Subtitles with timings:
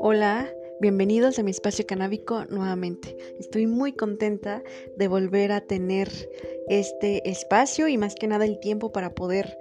[0.00, 0.48] Hola,
[0.80, 3.16] bienvenidos a mi espacio canábico nuevamente.
[3.38, 4.62] Estoy muy contenta
[4.96, 6.08] de volver a tener
[6.68, 9.58] este espacio y más que nada el tiempo para poder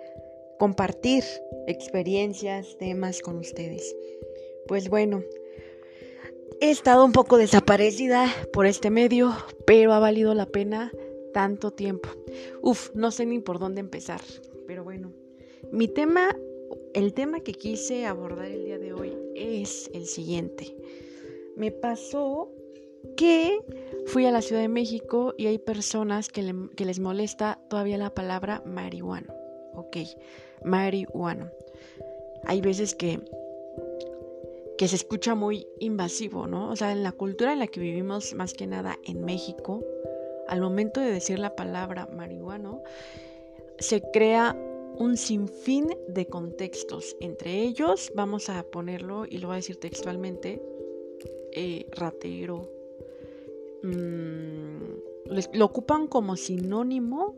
[0.60, 1.24] compartir
[1.66, 3.96] experiencias, temas con ustedes.
[4.68, 5.24] Pues bueno,
[6.62, 9.36] he estado un poco desaparecida por este medio,
[9.66, 10.92] pero ha valido la pena
[11.34, 12.10] tanto tiempo.
[12.62, 14.22] Uf, no sé ni por dónde empezar,
[14.68, 15.14] pero bueno.
[15.72, 16.36] Mi tema,
[16.94, 18.67] el tema que quise abordar el
[19.38, 20.76] es el siguiente.
[21.56, 22.52] Me pasó
[23.16, 23.60] que
[24.08, 28.64] fui a la Ciudad de México y hay personas que, les molesta todavía la palabra
[28.66, 29.34] marihuana.
[29.74, 29.98] Ok,
[30.64, 31.52] marihuana.
[32.46, 33.20] Hay veces que,
[34.78, 36.70] que se escucha muy invasivo, ¿no?
[36.70, 39.84] O sea, en la cultura en la que vivimos, más que nada en México,
[40.48, 42.80] al momento de decir la palabra marihuana,
[43.80, 44.56] se crea
[44.98, 47.16] un sinfín de contextos.
[47.20, 50.62] Entre ellos, vamos a ponerlo, y lo voy a decir textualmente,
[51.52, 52.70] eh, ratero.
[53.84, 54.78] Mm,
[55.54, 57.36] lo ocupan como sinónimo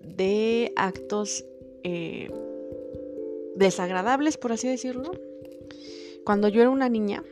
[0.00, 1.44] de actos
[1.84, 2.30] eh,
[3.56, 5.12] desagradables, por así decirlo.
[6.24, 7.24] Cuando yo era una niña,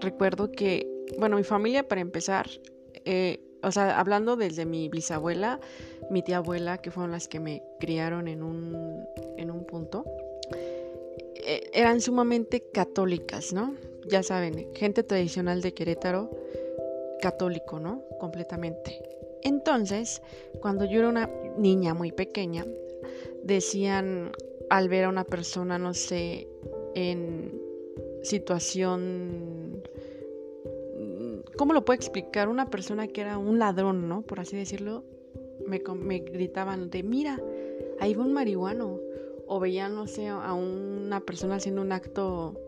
[0.00, 2.48] recuerdo que, bueno, mi familia, para empezar,
[3.04, 5.60] eh, o sea, hablando desde mi bisabuela,
[6.10, 10.04] mi tía abuela, que fueron las que me criaron en un, en un punto,
[11.34, 13.74] eh, eran sumamente católicas, ¿no?
[14.06, 16.30] Ya saben, gente tradicional de Querétaro,
[17.20, 18.02] católico, ¿no?
[18.18, 19.00] Completamente.
[19.42, 20.22] Entonces,
[20.60, 22.66] cuando yo era una niña muy pequeña,
[23.42, 24.32] decían
[24.70, 26.48] al ver a una persona, no sé,
[26.94, 27.60] en
[28.22, 29.82] situación
[31.62, 32.48] ¿cómo lo puedo explicar?
[32.48, 34.22] Una persona que era un ladrón, ¿no?
[34.22, 35.04] Por así decirlo,
[35.64, 35.78] me,
[36.18, 37.40] gritaban de, mira,
[38.00, 38.98] ahí va un marihuano.
[39.46, 42.58] O veían, no sé, a una persona haciendo un acto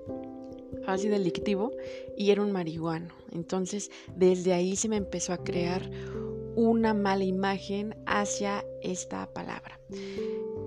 [0.87, 1.72] así delictivo
[2.17, 3.12] y era un marihuano.
[3.33, 5.91] Entonces, desde ahí se me empezó a crear
[6.55, 9.81] una mala imagen hacia esta palabra.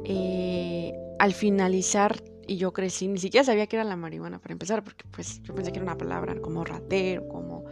[0.04, 4.84] Eh, al finalizar, y yo crecí, ni siquiera sabía que era la marihuana para empezar,
[4.84, 7.64] porque pues yo pensé que era una palabra como ratero, como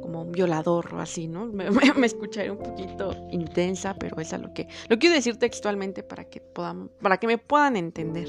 [0.00, 1.46] como un violador o así, ¿no?
[1.52, 6.02] Me, me, escucharé un poquito intensa, pero es a lo que lo quiero decir textualmente
[6.02, 8.28] para que puedan, para que me puedan entender.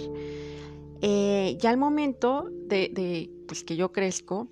[1.02, 4.48] Eh, ya al momento de, pues, que yo crezco,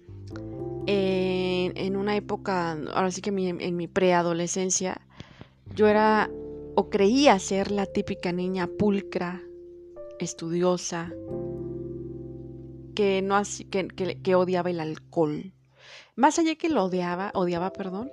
[0.87, 4.99] en una época, ahora sí que en mi preadolescencia,
[5.75, 6.31] yo era
[6.75, 9.43] o creía ser la típica niña pulcra,
[10.17, 11.11] estudiosa,
[12.95, 15.53] que, no, que, que odiaba el alcohol
[16.15, 18.11] más allá que lo odiaba, odiaba, perdón,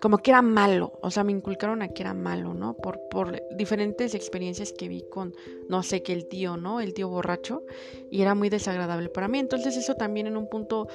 [0.00, 2.74] como que era malo, o sea, me inculcaron a que era malo, ¿no?
[2.74, 5.34] Por, por diferentes experiencias que vi con,
[5.68, 6.80] no sé, que el tío, ¿no?
[6.80, 7.64] El tío borracho,
[8.10, 9.38] y era muy desagradable para mí.
[9.38, 10.86] Entonces eso también en un punto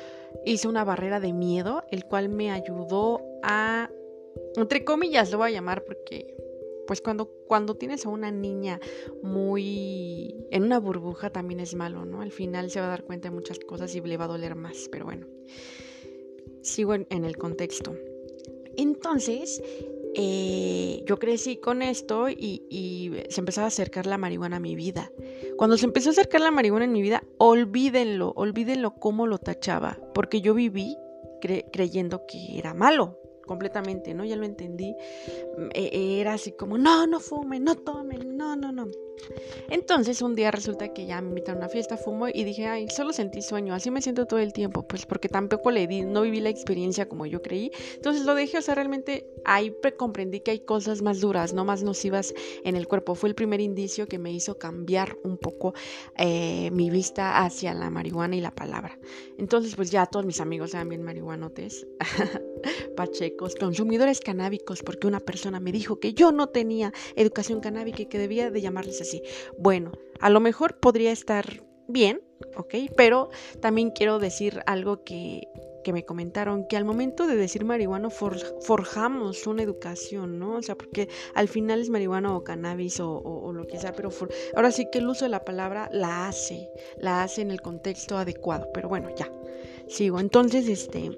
[0.45, 3.89] hizo una barrera de miedo, el cual me ayudó a,
[4.55, 6.37] entre comillas, lo voy a llamar porque,
[6.87, 8.79] pues cuando, cuando tienes a una niña
[9.21, 12.21] muy en una burbuja también es malo, ¿no?
[12.21, 14.55] Al final se va a dar cuenta de muchas cosas y le va a doler
[14.55, 15.27] más, pero bueno
[16.63, 17.95] sigo en, el contexto.
[18.75, 19.61] Entonces,
[20.15, 25.11] eh, yo crecí con esto y, se empezó a acercar la marihuana a mi vida.
[25.57, 29.99] Cuando se empezó a acercar la marihuana en mi vida, olvídenlo, olvídenlo cómo lo tachaba,
[30.13, 30.97] porque yo viví
[31.71, 34.25] creyendo que era malo, completamente, ¿no?
[34.25, 34.95] Ya lo entendí.
[35.57, 38.87] Mm, e, era así como, no, no fumen, no tomen, no, no, no.
[39.69, 42.87] Entonces un día resulta que ya me invitaron a una fiesta, fumo y dije, ay,
[42.89, 46.21] solo sentí sueño, así me siento todo el tiempo, pues porque tampoco le di, no
[46.21, 47.71] viví la experiencia como yo creí.
[47.95, 51.83] Entonces lo dejé, o sea, realmente ahí comprendí que hay cosas más duras, no más
[51.83, 52.33] nocivas
[52.63, 53.15] en el cuerpo.
[53.15, 55.73] Fue el primer indicio que me hizo cambiar un poco
[56.17, 58.97] eh, mi vista hacia la marihuana y la palabra.
[59.37, 61.87] Entonces, pues ya todos mis amigos eran bien marihuanotes,
[63.59, 68.17] consumidores canábicos, porque una persona me dijo que yo no tenía educación canábica y que
[68.17, 69.21] debía de llamarles así.
[69.57, 72.21] Bueno, a lo mejor podría estar bien,
[72.55, 72.75] ¿ok?
[72.95, 73.29] Pero
[73.59, 75.47] también quiero decir algo que,
[75.91, 80.55] me comentaron, que al momento de decir marihuana forjamos una educación, ¿no?
[80.55, 84.09] O sea, porque al final es marihuana o cannabis o, lo que sea, pero
[84.55, 88.17] ahora sí que el uso de la palabra la hace, la hace en el contexto
[88.17, 89.29] adecuado, pero bueno, ya,
[89.87, 90.21] sigo.
[90.21, 91.11] Entonces, este,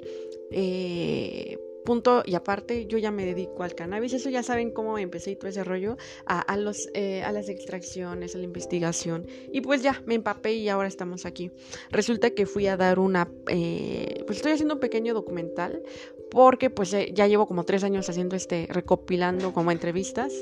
[0.52, 5.32] eh, punto y aparte yo ya me dedico al cannabis, eso ya saben cómo empecé
[5.32, 5.96] y todo ese rollo,
[6.26, 10.68] a, los, eh, a las extracciones, a la investigación y pues ya me empapé y
[10.68, 11.52] ahora estamos aquí.
[11.92, 15.82] Resulta que fui a dar una, eh, pues estoy haciendo un pequeño documental
[16.30, 20.34] porque pues eh, ya llevo como tres años haciendo este, recopilando como entrevistas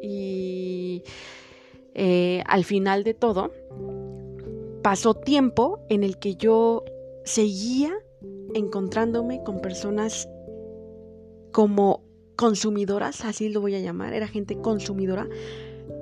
[0.00, 1.02] y
[2.46, 3.52] al final de todo
[4.82, 6.84] pasó tiempo en el que yo
[7.24, 7.92] seguía
[8.54, 10.28] encontrándome con personas
[11.52, 12.02] como
[12.36, 15.28] consumidoras, así lo voy a llamar, era gente consumidora,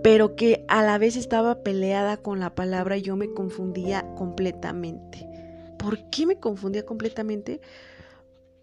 [0.02, 5.26] pero que a la vez estaba peleada con la palabra y yo me confundía completamente.
[5.78, 7.60] ¿Por qué me confundía completamente?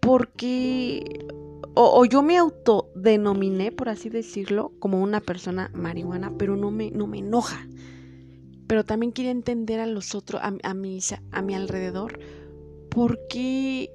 [0.00, 1.04] Porque
[1.74, 7.06] o, yo me autodenominé, por así decirlo, como una persona marihuana, pero no me, no
[7.06, 7.68] me enoja.
[8.66, 12.18] Pero también quería entender a los otros, a, a, a mi alrededor,
[12.90, 13.90] porque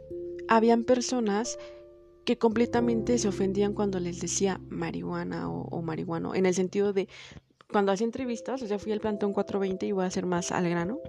[0.48, 1.58] habían personas
[2.26, 7.08] que completamente se ofendían cuando les decía marihuana o, marihuano, en el sentido de
[7.72, 10.70] cuando hacía entrevistas, o sea, fui al plantón 420 y voy a hacer más al
[10.70, 11.00] grano.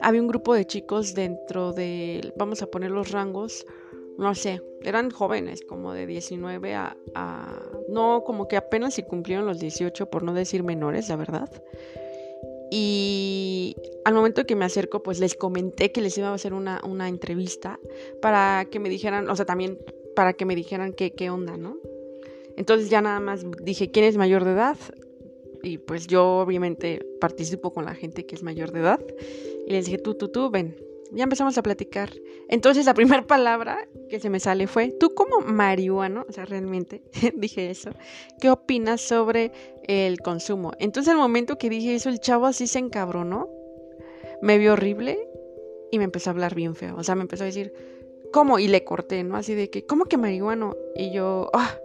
[0.00, 3.66] Había un grupo de chicos dentro de, vamos a poner los rangos,
[4.16, 9.46] no sé, eran jóvenes, como de 19 a, a no, como que apenas si cumplieron
[9.46, 11.50] los 18, por no decir menores, la verdad.
[12.70, 16.80] Y al momento que me acerco, pues les comenté que les iba a hacer una,
[16.84, 17.80] una entrevista
[18.22, 19.78] para que me dijeran, o sea, también
[20.14, 21.76] para que me dijeran qué, qué onda, ¿no?
[22.56, 24.76] Entonces ya nada más dije, ¿quién es mayor de edad?
[25.62, 29.00] Y pues yo obviamente participo con la gente que es mayor de edad.
[29.66, 30.76] Y les dije, tú, tú, tú, ven.
[31.12, 32.10] Ya empezamos a platicar.
[32.48, 37.02] Entonces la primera palabra que se me sale fue, tú como marihuano, o sea, realmente
[37.34, 37.90] dije eso,
[38.40, 39.52] ¿qué opinas sobre
[39.84, 40.72] el consumo?
[40.78, 43.48] Entonces el momento que dije eso, el chavo así se encabronó,
[44.42, 45.18] me vio horrible
[45.90, 46.96] y me empezó a hablar bien feo.
[46.96, 47.72] O sea, me empezó a decir,
[48.32, 48.58] ¿cómo?
[48.58, 49.36] Y le corté, ¿no?
[49.36, 50.76] Así de que, ¿cómo que marihuano?
[50.94, 51.78] Y yo, ah,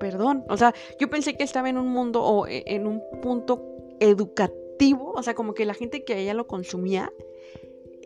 [0.00, 0.44] perdón.
[0.48, 3.64] O sea, yo pensé que estaba en un mundo o e, en un punto
[4.00, 7.12] educativo, o sea, como que la gente que ella lo consumía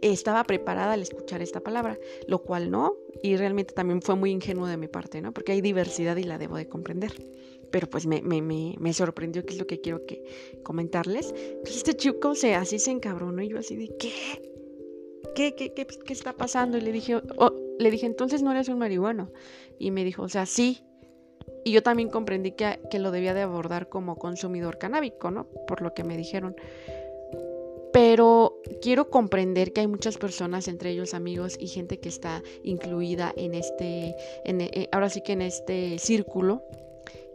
[0.03, 1.99] estaba preparada al escuchar esta palabra,
[2.29, 5.33] lo cual no, y realmente también fue muy ingenuo de mi parte, ¿no?
[5.33, 7.13] Porque hay diversidad y la debo de comprender.
[7.71, 10.23] Pero pues me, me, me, me sorprendió, que es lo que quiero que
[10.63, 11.35] comentarles.
[11.63, 14.13] Pues este chico se, así se encabronó y yo así de, ¿qué?
[15.35, 16.79] ¿Qué, qué, qué, qué está pasando?
[16.79, 19.31] Y le dije, oh, le dije, entonces no eres un marihuano.
[19.79, 20.83] Y me dijo, o sea, sí.
[21.65, 25.47] Y yo también comprendí que, que lo debía de abordar como consumidor canábico, ¿no?
[25.67, 26.57] Por lo que me dijeron.
[27.93, 33.33] Pero quiero comprender que hay muchas personas, entre ellos amigos y gente que está incluida
[33.37, 34.15] en este,
[34.45, 36.63] eh, ahora sí que en este círculo,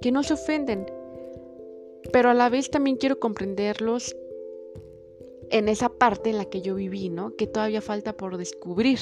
[0.01, 0.85] que no se ofenden.
[2.13, 4.15] Pero a la vez también quiero comprenderlos
[5.49, 7.35] en esa parte en la que yo viví, ¿no?
[7.35, 8.99] Que todavía falta por descubrir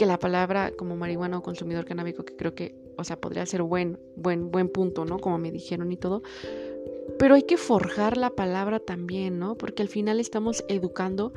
[0.00, 3.60] que la palabra como marihuana o consumidor canábico, que creo que, o sea, podría ser
[3.62, 5.18] buen, buen, buen punto, ¿no?
[5.18, 6.22] Como me dijeron y todo.
[7.18, 9.56] Pero hay que forjar la palabra también, ¿no?
[9.56, 11.34] Porque al final estamos educando.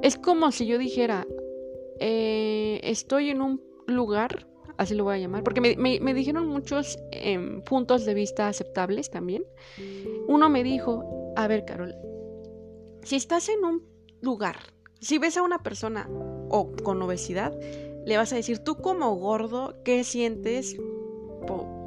[0.00, 1.26] Es como si yo dijera,
[1.98, 4.46] eh, estoy en un lugar,
[4.76, 9.44] así lo voy a llamar, porque me, dijeron muchos em, puntos de vista aceptables también.
[10.28, 11.96] Uno me dijo, a ver, Carol,
[13.02, 13.82] si estás en un
[14.20, 14.58] lugar,
[15.00, 16.08] si ves a una persona
[16.48, 17.52] o con obesidad,
[18.06, 20.76] le vas a decir, tú como gordo, ¿qué sientes
[21.46, 21.86] por,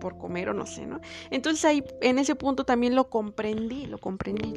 [0.00, 1.00] por, comer o no sé, ¿no?
[1.30, 4.52] Entonces ahí, en ese punto también lo comprendí, lo comprendí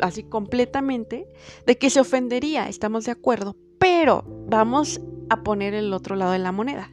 [0.00, 1.28] así completamente,
[1.66, 6.38] de que se ofendería, estamos de acuerdo, pero vamos a poner el otro lado de
[6.38, 6.92] la moneda.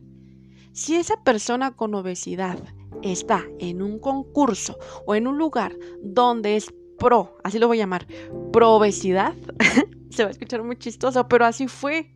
[0.72, 2.58] Si esa persona con obesidad
[3.04, 7.82] está en un concurso o en un lugar donde es pro, así lo voy a
[7.82, 8.08] llamar,
[8.52, 9.36] pro obesidad,
[10.10, 12.12] se va a escuchar muy chistoso, pero así fue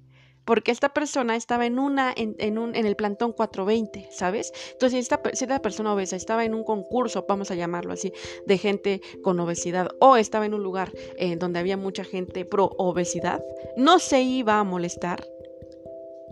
[0.47, 4.53] porque esta persona estaba en una en, un, en el plantón 420, ¿sabes?
[4.71, 8.13] Entonces, esta, si esta persona obesa estaba en un concurso, vamos a llamarlo así,
[8.45, 12.71] de gente con obesidad, o estaba en un lugar eh, donde había mucha gente pro
[12.77, 13.43] obesidad,
[13.75, 15.27] no se iba a molestar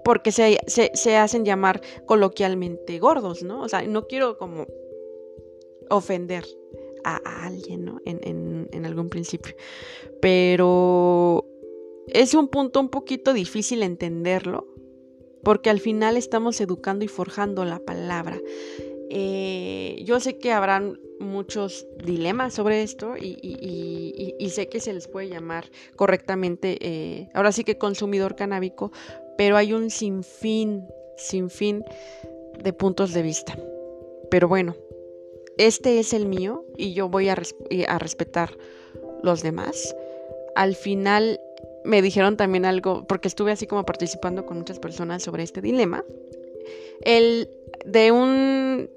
[0.06, 3.64] porque se, se, hacen llamar coloquialmente gordos, ¿no?
[3.64, 4.66] O sea, no quiero como
[5.90, 6.46] ofender
[7.04, 8.00] a, alguien, ¿no?
[8.06, 9.56] En, en, en algún principio.
[10.22, 11.44] Pero
[12.08, 14.68] es un punto un poquito difícil entenderlo,
[15.44, 18.40] porque al final estamos educando y forjando la palabra.
[19.10, 25.28] Eh, yo sé que habrán muchos dilemas sobre esto y, sé que se les puede
[25.30, 28.92] llamar correctamente, eh, ahora sí que consumidor canábico,
[29.38, 30.86] pero hay un sinfín,
[31.18, 31.84] sinfín
[32.64, 33.58] de puntos de vista.
[34.32, 34.76] Pero bueno,
[35.58, 37.36] este es el mío y yo voy a,
[37.88, 38.58] a respetar
[39.24, 39.96] los demás.
[40.56, 41.40] Al final
[41.86, 46.04] me dijeron también algo, porque estuve así como participando con muchas personas sobre este dilema.
[47.02, 47.50] El
[47.86, 48.90] de un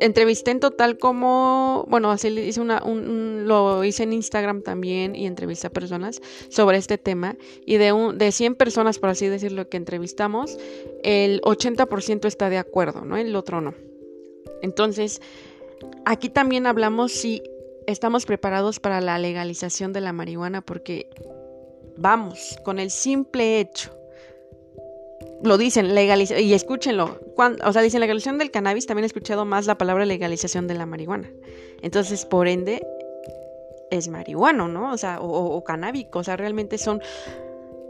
[0.00, 5.26] entrevisté en total como, bueno, así hice una, un, lo hice en Instagram también y
[5.26, 9.68] entrevisté a personas sobre este tema y de, un, de 100 personas, por así decirlo,
[9.68, 10.58] que entrevistamos,
[11.02, 13.16] el 80% está de acuerdo, ¿no?
[13.16, 13.74] El otro no.
[14.62, 15.20] Entonces,
[16.04, 17.42] aquí también hablamos si
[17.86, 21.08] estamos preparados para la legalización de la marihuana porque
[21.96, 23.90] Vamos, con el simple hecho.
[25.42, 27.20] Lo dicen, legalización, y escúchenlo.
[27.36, 30.86] o sea, dicen legalización del cannabis, también he escuchado más la palabra legalización de la
[30.86, 31.30] marihuana.
[31.82, 32.86] Entonces, por ende,
[33.90, 34.92] es marihuano, ¿no?
[34.92, 36.20] O sea, o, canábico.
[36.20, 37.00] O sea, realmente son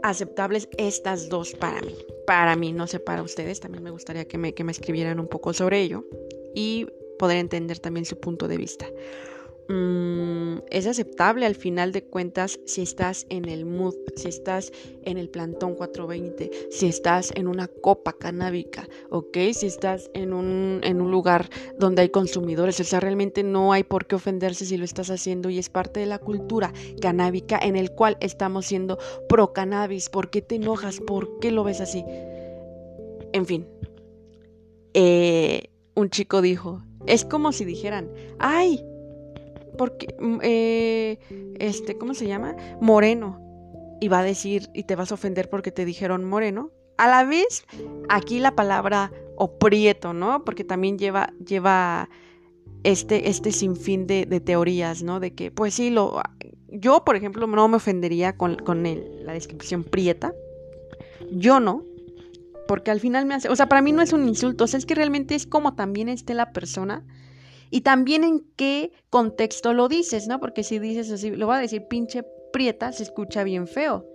[0.03, 1.95] aceptables estas dos para mí.
[2.27, 3.59] Para mí, no sé para ustedes.
[3.59, 6.05] También me gustaría que me, que me escribieran un poco sobre ello
[6.53, 8.85] y poder entender también su punto de vista.
[9.67, 14.71] Mm, es aceptable al final de cuentas si estás en el mood, si estás
[15.03, 19.37] en el plantón 420, si estás en una copa canábica, ¿ok?
[19.53, 23.83] Si estás en un, en un lugar donde hay consumidores, o sea, realmente no hay
[23.83, 27.75] por qué ofenderse si lo estás haciendo y es parte de la cultura canábica en
[27.75, 30.09] el cual estamos siendo pro cannabis.
[30.09, 30.99] ¿Por qué te enojas?
[30.99, 32.05] ¿Por qué lo ves así?
[33.33, 33.67] En fin,
[34.93, 38.85] eh, un chico dijo, es como si dijeran, ay,
[39.77, 41.19] porque, mm, eh,
[41.59, 42.55] este, ¿cómo se llama?
[42.81, 43.41] Moreno.
[44.01, 46.71] Y va a decir, y te vas a ofender porque te dijeron moreno.
[46.97, 47.65] A la vez,
[48.09, 50.43] aquí la palabra o prieto, ¿no?
[50.45, 52.09] Porque también lleva, lleva
[52.83, 55.19] este, este sinfín de, de teorías, ¿no?
[55.19, 56.21] De que, pues sí, lo,
[56.69, 60.33] yo, por ejemplo, no me ofendería con, con la descripción prieta.
[61.31, 61.83] Yo no,
[62.67, 64.77] porque al final me hace, o sea, para mí no es un insulto, o sea,
[64.77, 67.03] es que realmente es como también esté la persona
[67.69, 70.39] y también en qué contexto lo dices, ¿no?
[70.39, 74.05] Porque si dices así, lo voy a decir pinche prieta, se escucha bien feo.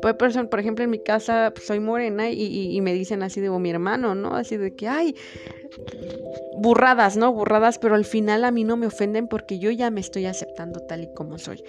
[0.00, 4.14] Por ejemplo, en mi casa pues, soy morena y, me dicen así de mi hermano,
[4.14, 4.34] ¿no?
[4.34, 5.14] Así de que, ay,
[6.56, 7.32] burradas, ¿no?
[7.32, 10.80] Burradas, pero al final a mí no me ofenden porque yo ya me estoy aceptando
[10.80, 11.62] tal y como soy.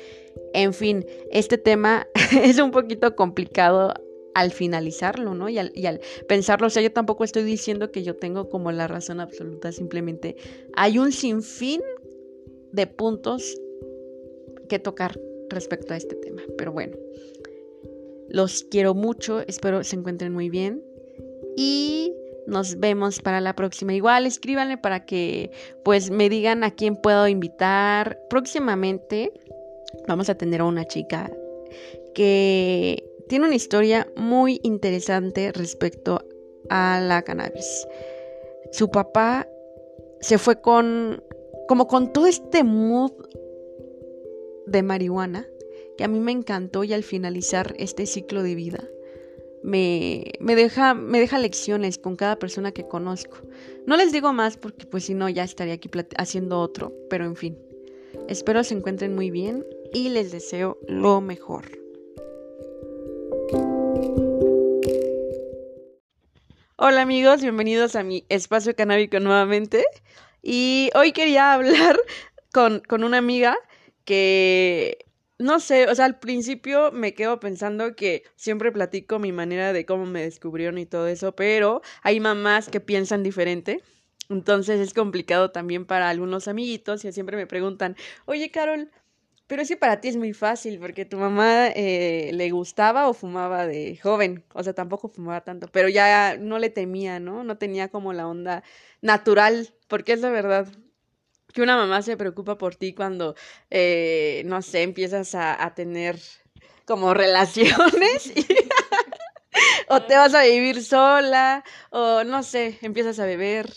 [0.54, 2.08] En fin, este tema
[2.44, 3.94] es un poquito complicado
[4.34, 5.50] al finalizarlo, ¿no?
[5.50, 9.20] Y al, pensarlo, o sea, yo tampoco estoy diciendo que yo tengo como la razón
[9.20, 10.36] absoluta, simplemente
[10.76, 11.82] hay un sinfín
[12.72, 13.58] de puntos
[14.70, 15.20] que tocar
[15.50, 16.42] respecto a este tema.
[16.58, 16.96] Pero bueno,
[18.30, 20.82] los quiero mucho, espero se encuentren muy bien
[21.58, 22.14] y
[22.48, 23.94] nos vemos para la próxima.
[23.94, 25.52] Igual escríbanle para que
[25.84, 28.20] pues me digan a quién puedo invitar.
[28.30, 29.32] Próximamente
[30.08, 31.32] vamos a tener a una chica
[32.14, 36.22] que tiene una historia muy interesante respecto
[36.70, 37.88] a la cannabis.
[38.74, 39.48] Su papá
[40.20, 41.24] se fue con,
[41.70, 43.14] como con todo este mood
[44.68, 45.48] de marihuana,
[45.98, 48.84] que a mí me encantó y al finalizar este ciclo de vida,
[49.64, 53.38] me, me, deja, me deja lecciones con cada persona que conozco.
[53.86, 57.38] No les digo más porque pues si no ya estaría aquí haciendo otro, pero en
[57.38, 57.58] fin.
[58.28, 61.81] Espero se encuentren muy bien y les deseo lo mejor.
[66.84, 69.86] Hola amigos, bienvenidos a mi espacio canábico nuevamente.
[70.42, 71.96] Y hoy quería hablar
[72.52, 73.56] con, con una amiga
[74.04, 75.06] que
[75.38, 79.86] no sé, o sea, al principio me quedo pensando que siempre platico mi manera de
[79.86, 83.84] cómo me descubrieron y todo eso, pero hay mamás que piensan diferente.
[84.30, 87.96] Entonces es complicado también para algunos amiguitos y siempre me preguntan,
[88.26, 88.90] oye Carol,
[89.51, 93.67] pero sí para ti es muy fácil porque tu mamá eh, le gustaba o fumaba
[93.67, 97.43] de joven, o sea, tampoco fumaba tanto, pero ya no le temía, ¿no?
[97.43, 98.63] No tenía como la onda
[99.01, 100.70] natural, porque es la verdad
[101.53, 103.36] que una mamá se preocupa por ti cuando,
[103.70, 106.17] eh, no sé, empiezas a, tener
[106.86, 108.31] como relaciones
[109.89, 113.70] o te vas a vivir sola o no sé, empiezas a beber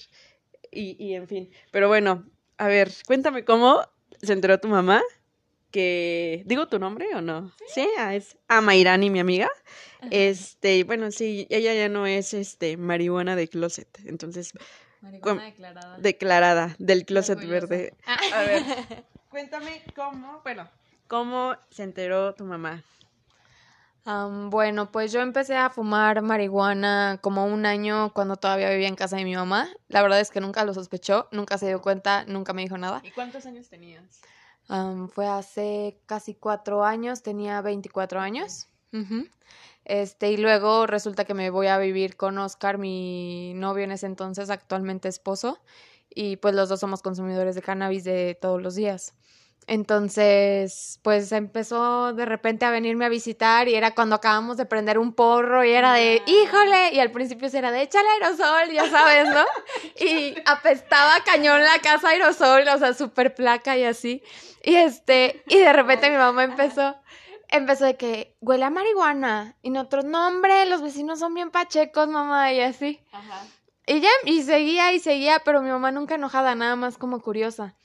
[0.71, 1.51] y, y en fin.
[1.73, 3.83] Pero bueno, a ver, cuéntame cómo
[4.23, 5.03] se enteró tu mamá
[5.75, 9.51] que digo tu nombre o no sí, ah, es Amairani mi amiga
[10.13, 14.53] este bueno sí ella ya no es este marihuana de closet entonces
[15.01, 18.17] marihuana declarada declarada del closet verde ah.
[18.35, 18.63] a ver
[19.31, 20.71] cuéntame cómo bueno
[21.09, 22.85] cómo se enteró tu mamá
[24.51, 29.17] bueno, pues yo empecé a fumar marihuana como un año cuando todavía vivía en casa
[29.17, 29.67] de mi mamá.
[29.89, 33.01] La verdad es que nunca lo sospechó, nunca se dio cuenta, nunca me dijo nada.
[33.03, 34.21] ¿Y cuántos años tenías?
[35.09, 38.69] Fue hace casi cuatro años, tenía 24 años.
[39.85, 44.07] Este, y luego resulta que me voy a vivir con Oscar, mi novio en ese
[44.07, 45.61] entonces, actualmente esposo,
[46.09, 49.15] y pues los dos somos consumidores de cannabis de todos los días.
[49.67, 54.99] Entonces, pues empezó de repente a venirme a visitar y era cuando acabamos de prender
[54.99, 59.29] un porro y era de, híjole, y al principio era de, échale aerosol, ya sabes,
[59.29, 59.45] ¿no?
[60.05, 64.23] Y apestaba cañón la casa aerosol, o sea, súper placa y así.
[64.63, 66.97] Y este, y de repente mi mamá empezó,
[67.49, 69.57] empezó de que huele a marihuana.
[69.63, 73.01] Y nosotros, no, hombre, los vecinos son bien pachecos, mamá, y así.
[73.87, 77.77] Y ya, y seguía y seguía, pero mi mamá nunca enojada, nada más como curiosa.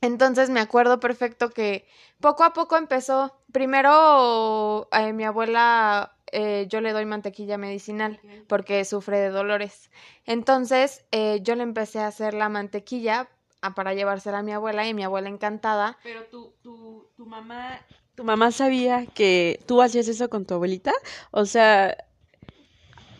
[0.00, 1.86] Entonces me acuerdo perfecto que
[2.20, 3.36] poco a poco empezó.
[3.52, 9.90] Primero eh, mi abuela, eh, yo le doy mantequilla medicinal porque sufre de dolores.
[10.24, 13.28] Entonces eh, yo le empecé a hacer la mantequilla
[13.60, 15.98] ah, para llevársela a mi abuela y mi abuela encantada.
[16.02, 17.80] Pero tu, tu, tu mamá,
[18.14, 20.92] tu mamá sabía que tú hacías eso con tu abuelita.
[21.30, 21.96] O sea,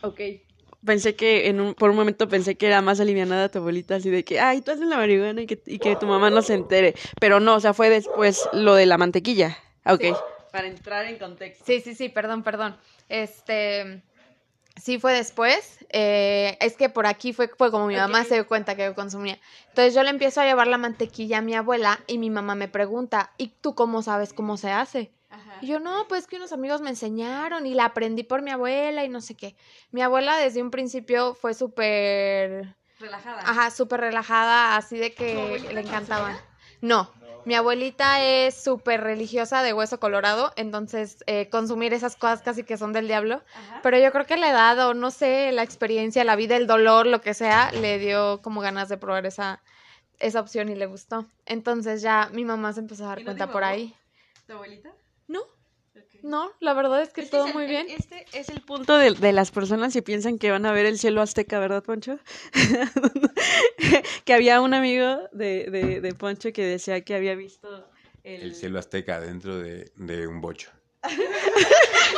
[0.02, 0.20] ok
[0.84, 4.10] pensé que en un, por un momento pensé que era más alivianada tu abuelita, así
[4.10, 6.54] de que, ay, tú haces la marihuana y que, y que tu mamá no se
[6.54, 6.94] entere.
[7.20, 9.58] Pero no, o sea, fue después lo de la mantequilla.
[9.84, 10.04] Ok.
[10.52, 11.64] Para entrar en contexto.
[11.64, 12.76] Sí, sí, sí, perdón, perdón.
[13.08, 14.02] Este,
[14.80, 15.78] sí fue después.
[15.90, 18.94] Eh, es que por aquí fue, fue como mi mamá se dio cuenta que yo
[18.94, 19.38] consumía.
[19.68, 22.68] Entonces yo le empiezo a llevar la mantequilla a mi abuela y mi mamá me
[22.68, 25.12] pregunta, ¿y tú cómo sabes cómo se hace?
[25.60, 29.04] Y yo, no, pues que unos amigos me enseñaron y la aprendí por mi abuela
[29.04, 29.56] y no sé qué.
[29.90, 32.76] Mi abuela desde un principio fue súper...
[32.98, 33.40] Relajada.
[33.42, 36.38] Ajá, súper relajada, así de que le encantaba.
[36.82, 37.10] No,
[37.44, 42.76] mi abuelita es súper religiosa de hueso colorado, entonces eh, consumir esas cosas casi que
[42.76, 43.42] son del diablo.
[43.82, 47.06] Pero yo creo que la edad o no sé, la experiencia, la vida, el dolor,
[47.06, 49.62] lo que sea, le dio como ganas de probar esa,
[50.18, 51.26] esa opción y le gustó.
[51.46, 53.94] Entonces ya mi mamá se empezó a dar cuenta por ahí.
[54.46, 54.90] ¿Tu abuelita?
[56.22, 56.50] No.
[56.60, 57.86] La verdad es que todo muy bien.
[57.88, 61.22] Este es el punto de, las personas que piensan que van a ver el cielo
[61.22, 62.18] azteca, ¿verdad, Poncho?
[64.24, 67.88] que había un amigo de, de, Poncho que decía que había visto
[68.24, 70.70] el, cielo azteca dentro de, un bocho.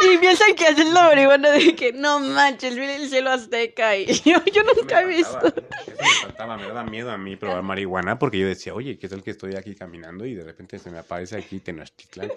[0.03, 4.07] y piensan que hacen la marihuana de que no manches, viene el cielo azteca y
[4.25, 5.39] yo, yo nunca he visto.
[5.41, 9.23] me faltaba, me daba miedo a mí probar marihuana porque yo decía, oye, ¿qué tal
[9.23, 12.33] que estoy aquí caminando y de repente se me aparece aquí Tenochtitlan?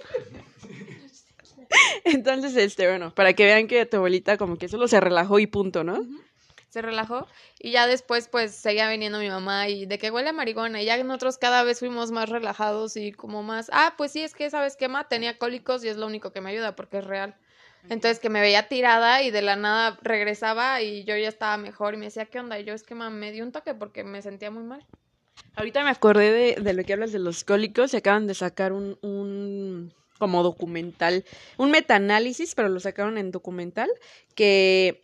[2.04, 5.48] Entonces, este, bueno, para que vean que tu abuelita como que solo se relajó y
[5.48, 6.06] punto, ¿no?
[6.70, 7.26] Se relajó
[7.58, 10.86] y ya después pues seguía viniendo mi mamá y de que huele a marihuana y
[10.86, 14.50] ya nosotros cada vez fuimos más relajados y como más, ah, pues sí, es que,
[14.50, 15.08] ¿sabes qué, ma?
[15.08, 17.36] Tenía cólicos y es lo único que me ayuda porque es real.
[17.90, 21.94] Entonces que me veía tirada y de la nada regresaba y yo ya estaba mejor
[21.94, 22.60] y me decía, ¿qué onda?
[22.60, 24.86] Y yo es que ma, me dio un toque porque me sentía muy mal.
[25.56, 28.74] Ahorita me acordé de, de lo que hablas de los cólicos y acaban de sacar
[28.74, 31.26] un, un como documental,
[31.58, 33.90] un metaanálisis, pero lo sacaron en documental,
[34.36, 35.02] que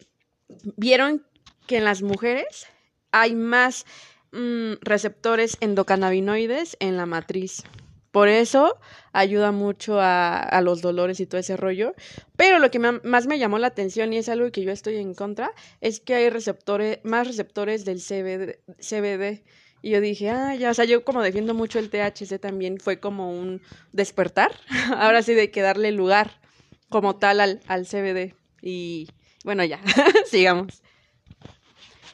[0.77, 1.25] vieron
[1.67, 2.67] que en las mujeres
[3.11, 3.85] hay más
[4.31, 7.63] mm, receptores endocannabinoides en la matriz.
[8.11, 8.77] Por eso
[9.13, 11.95] ayuda mucho a, los dolores y todo ese rollo.
[12.35, 15.13] Pero lo que más me llamó la atención y es algo que yo estoy en
[15.13, 19.43] contra, es que hay receptores, más receptores del CBD
[19.81, 22.99] y yo dije, ah, ya, o sea, yo como defiendo mucho el THC también fue
[22.99, 24.51] como un despertar.
[24.97, 26.39] Ahora sí de que darle lugar
[26.89, 28.35] como tal al, al CBD.
[28.61, 29.07] Y
[29.43, 29.79] bueno, ya,
[30.29, 30.83] sigamos.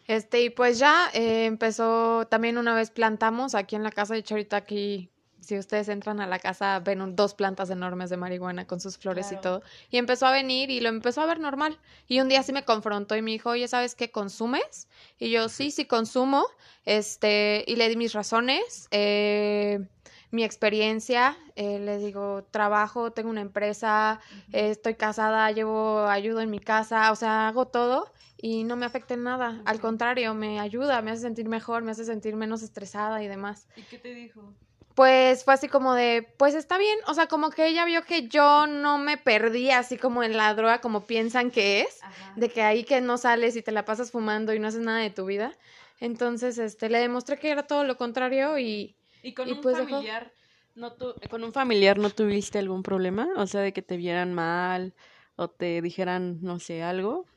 [0.08, 4.22] Este, y pues ya eh, empezó, también una vez plantamos aquí en la casa, de
[4.22, 5.12] hecho aquí
[5.48, 9.32] si ustedes entran a la casa, ven dos plantas enormes de marihuana con sus flores
[9.32, 9.62] y todo.
[9.90, 11.80] Y empezó a venir y lo empezó a ver normal.
[12.06, 14.90] Y un día sí me confrontó y me dijo, oye, ¿sabes qué consumes?
[15.18, 16.46] Y yo, sí, sí consumo.
[16.84, 19.88] Este, y le di mis razones, eh,
[20.32, 21.38] mi experiencia.
[21.56, 24.20] Eh, le digo, trabajo, tengo una empresa,
[24.52, 29.14] estoy casada, llevo ayuda en mi casa, o sea, hago todo y no me afecta
[29.14, 29.62] en nada.
[29.64, 33.70] Al contrario, me ayuda, me hace sentir mejor, me hace sentir menos estresada y demás.
[33.78, 34.54] ¿Y qué te dijo?
[34.98, 38.28] Pues fue así como de, pues está bien, o sea, como que ella vio que
[38.30, 42.00] yo no me perdí así como en la droga como piensan que es,
[42.36, 44.98] de que ahí que no sales y te la pasas fumando y no haces nada
[44.98, 45.54] de tu vida.
[46.00, 48.96] Entonces, este, le demostré que era todo lo contrario y...
[49.22, 50.34] Y con un pues familiar,
[50.74, 50.96] no
[51.30, 54.96] con un familiar no tuviste algún problema, o sea, de que te vieran mal
[55.36, 57.28] o te dijeran, no sé, algo.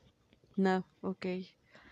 [0.57, 1.27] No, ok.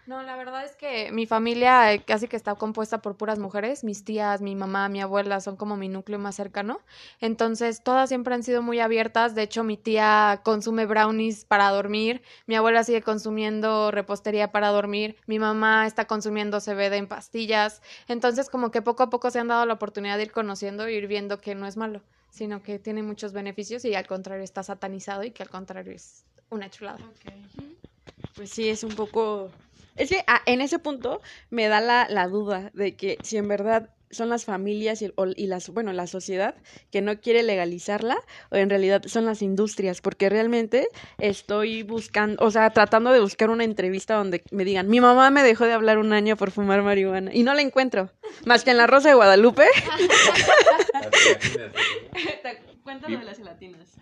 [0.09, 3.85] No, la verdad es que mi familia eh, casi que está compuesta por puras mujeres.
[3.85, 6.81] Mis tías, mi mamá, mi abuela son como mi núcleo más cercano.
[7.21, 9.35] Entonces, todas siempre han sido muy abiertas.
[9.35, 12.23] De hecho, mi tía consume brownies para dormir.
[12.47, 15.19] Mi abuela sigue consumiendo repostería para dormir.
[15.27, 17.83] Mi mamá está consumiendo CBD en pastillas.
[18.09, 20.95] Entonces, como que poco a poco se han dado la oportunidad de ir conociendo y
[20.95, 24.63] ir viendo que no es malo, sino que tiene muchos beneficios y al contrario está
[24.63, 27.05] satanizado y que al contrario es una chulada.
[28.35, 29.51] Pues sí, es un poco
[29.99, 33.49] es que ah, en ese punto me da la, la, duda de que si en
[33.49, 36.55] verdad son las familias y, y, las, bueno, la sociedad
[36.91, 38.19] que no quiere legalizarla
[38.51, 43.51] o en realidad son las industrias, porque realmente estoy buscando, o sea, tratando de buscar
[43.51, 46.83] una entrevista donde me digan, mi mamá me dejó de hablar un año por fumar
[46.83, 48.11] marihuana y no la encuentro,
[48.47, 49.67] más que en la Rosa de Guadalupe.
[52.83, 53.97] Cuéntanos de las gelatinas.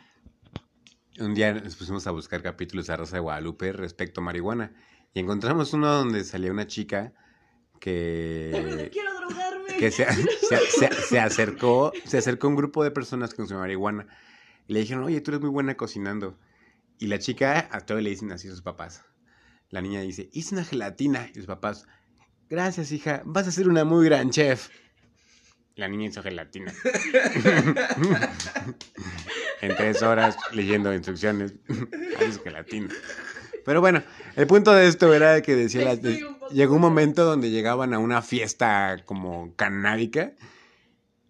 [1.18, 4.72] Un día nos pusimos a buscar capítulos de Rosa de Guadalupe respecto a marihuana
[5.16, 7.14] y encontramos uno donde salía una chica
[7.81, 9.76] que, quiero drogarme.
[9.79, 14.07] que se, se, se- se acercó, se acercó un grupo de personas que consumían marihuana.
[14.68, 16.38] Y le dijeron, oye, tú eres muy buena cocinando.
[16.98, 19.07] Y la chica, a todo le dicen así a sus papás.
[19.70, 21.31] La niña dice, hice una gelatina.
[21.33, 21.87] Y sus papás,
[22.50, 24.68] gracias, hija, vas a ser una muy gran chef.
[25.76, 26.74] La niña hizo gelatina.
[29.62, 31.55] en tres horas leyendo instrucciones,
[32.18, 32.90] haces gelatina.
[33.66, 34.02] Pero bueno,
[34.37, 37.98] el punto de esto era que decía, la- poco- llegó un momento donde llegaban a
[37.98, 40.33] una fiesta como canábica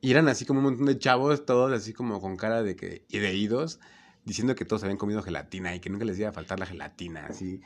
[0.03, 3.05] y eran así como un montón de chavos, todos así como con cara de que
[3.09, 3.81] y de idos,
[4.25, 7.27] diciendo que todos habían comido gelatina y que nunca les iba a faltar la gelatina,
[7.27, 7.63] así.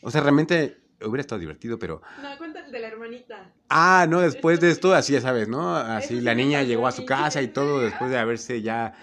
[0.00, 3.52] O sea, realmente hubiera estado divertido, pero No, cuéntale de la hermanita.
[3.68, 5.76] Ah, no, después de esto, así ya sabes, ¿no?
[5.76, 8.94] Así sí la niña llegó a su casa y todo después de haberse ya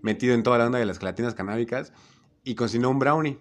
[0.00, 1.92] metido en toda la onda de las gelatinas canábicas
[2.44, 3.38] y cocinó un brownie.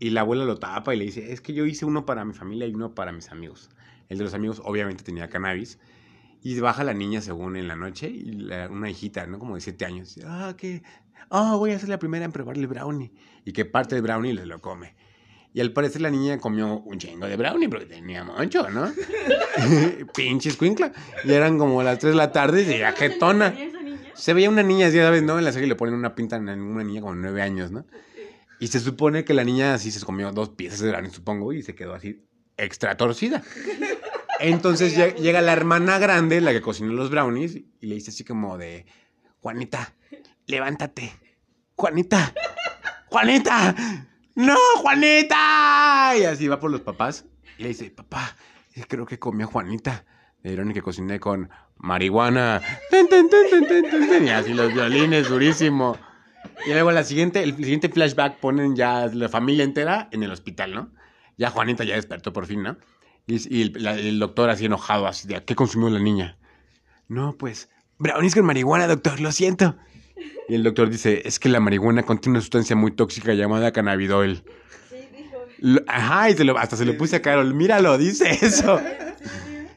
[0.00, 2.32] Y la abuela lo tapa y le dice, es que yo hice uno para mi
[2.32, 3.70] familia y uno para mis amigos.
[4.08, 5.78] El de los amigos obviamente tenía cannabis.
[6.42, 9.38] Y baja la niña según en la noche y la- una hijita, ¿no?
[9.38, 10.14] Como de siete años.
[10.14, 10.82] dice, Ah, que...
[11.30, 13.12] Ah, voy a ser la primera en probar el brownie.
[13.44, 14.94] Y que parte del brownie le lo come.
[15.52, 18.90] Y al parecer la niña comió un chingo de brownie porque tenía mucho, ¿no?
[20.16, 20.92] Pinches cuincla.
[21.24, 23.54] Y eran como las 3 de la tarde y se veía jetona.
[24.14, 25.38] Se veía una niña, ya sabes, ¿no?
[25.38, 27.84] En la serie le ponen una pinta a una niña como 9 años, ¿no?
[28.60, 31.62] Y se supone que la niña así se comió dos piezas de brownie, supongo, y
[31.62, 32.24] se quedó así
[32.56, 33.42] extra torcida.
[34.38, 38.22] Entonces lle- llega la hermana grande, la que cocinó los brownies, y le dice así
[38.24, 38.86] como de,
[39.40, 39.94] Juanita,
[40.46, 41.12] levántate.
[41.74, 42.34] Juanita,
[43.08, 43.74] Juanita,
[44.34, 46.12] no, Juanita.
[46.18, 47.24] Y así va por los papás.
[47.58, 48.36] Y le dice, papá,
[48.74, 50.04] eh, creo que comí a Juanita.
[50.42, 52.60] Le dieron que cociné con marihuana.
[52.90, 54.26] Ten, ten, ten.
[54.26, 55.98] Y así los violines, durísimo.
[56.66, 60.74] Y luego la siguiente, el siguiente flashback ponen ya la familia entera en el hospital,
[60.74, 60.90] ¿no?
[61.38, 62.76] Ya Juanita ya despertó por fin, ¿no?
[63.26, 66.36] Y, y el, la- el doctor así enojado, así de, ¿qué consumió la niña?
[67.08, 67.68] No, pues,
[67.98, 69.76] brownies con marihuana, doctor, lo siento.
[70.48, 74.42] Y el doctor dice, es que la marihuana contiene una sustancia muy tóxica llamada cannabidol.
[74.90, 75.36] Sí, dijo.
[75.60, 78.78] Lo- Ajá, y se lo- hasta se lo puse a Carol, míralo, dice eso.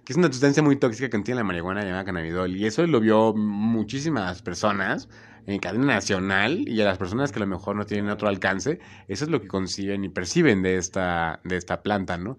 [0.03, 2.55] Que es una sustancia muy tóxica que contiene la marihuana llamada cannabidol.
[2.57, 5.07] Y eso lo vio muchísimas personas
[5.47, 8.79] en cadena nacional y a las personas que a lo mejor no tienen otro alcance,
[9.07, 12.37] eso es lo que conciben y perciben de esta, de esta planta, ¿no?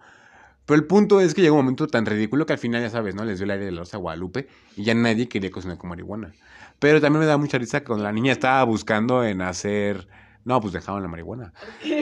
[0.66, 3.14] Pero el punto es que llegó un momento tan ridículo que al final, ya sabes,
[3.14, 3.24] ¿no?
[3.24, 6.32] Les dio el aire de la Rosa Guadalupe y ya nadie quería cocinar con marihuana.
[6.78, 10.08] Pero también me da mucha risa que cuando la niña estaba buscando en hacer...
[10.46, 11.52] No, pues dejaban la marihuana.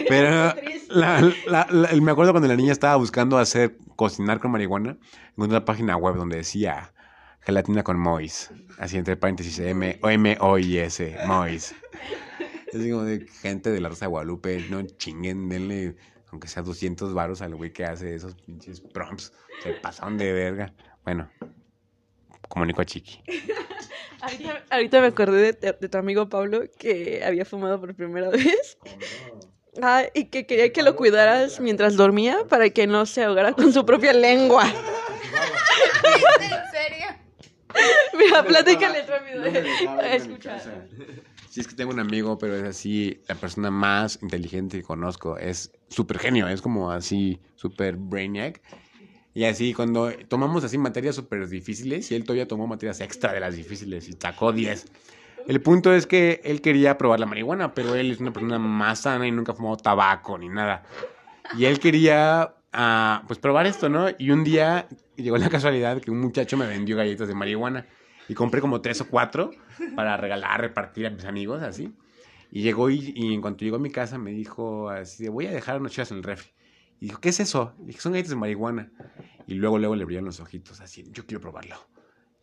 [0.08, 0.54] Pero
[0.90, 4.96] la- la- la- me acuerdo cuando la niña estaba buscando hacer cocinar con marihuana,
[5.32, 6.92] encontré una página web donde decía
[7.42, 11.74] gelatina con mois, así entre paréntesis M o M O I S, mois.
[12.72, 15.94] Es como de gente de la Rosa de Guadalupe, no chinguen, denle
[16.30, 19.32] aunque sea 200 varos al güey que hace esos pinches prompts.
[19.62, 20.72] Se pasaron de verga.
[21.04, 21.30] Bueno,
[22.48, 23.22] comunico a Chiqui.
[24.22, 28.78] Ahorita, ahorita me acordé de, de tu amigo Pablo que había fumado por primera vez.
[29.80, 33.72] Ah, y que quería que lo cuidaras mientras dormía para que no se ahogara con
[33.72, 34.66] su propia lengua.
[34.66, 34.72] ¿En
[36.70, 37.06] serio?
[38.24, 39.44] Mira, platícale rápido.
[40.12, 40.58] Escucha.
[41.50, 45.36] Sí, es que tengo un amigo, pero es así, la persona más inteligente que conozco.
[45.36, 48.62] Es súper genio, es como así, súper brainiac.
[49.34, 53.40] Y así, cuando tomamos así materias súper difíciles, y él todavía tomó materias extra de
[53.40, 54.86] las difíciles y sacó 10.
[55.48, 59.00] El punto es que él quería probar la marihuana, pero él es una persona más
[59.00, 60.84] sana y nunca ha fumado tabaco ni nada.
[61.58, 64.06] Y él quería, ah, pues, probar esto, ¿no?
[64.18, 67.86] Y un día llegó la casualidad que un muchacho me vendió galletas de marihuana.
[68.28, 69.50] Y compré como tres o cuatro
[69.96, 71.92] para regalar, repartir a mis amigos, así.
[72.50, 75.46] Y llegó y, y en cuanto llegó a mi casa me dijo así, de, voy
[75.46, 76.50] a dejar unas chivas en el refri.
[77.00, 77.74] Y dijo, ¿qué es eso?
[77.80, 78.92] Y dije, son galletas de marihuana.
[79.46, 81.76] Y luego, luego le brillaron los ojitos, así, yo quiero probarlo.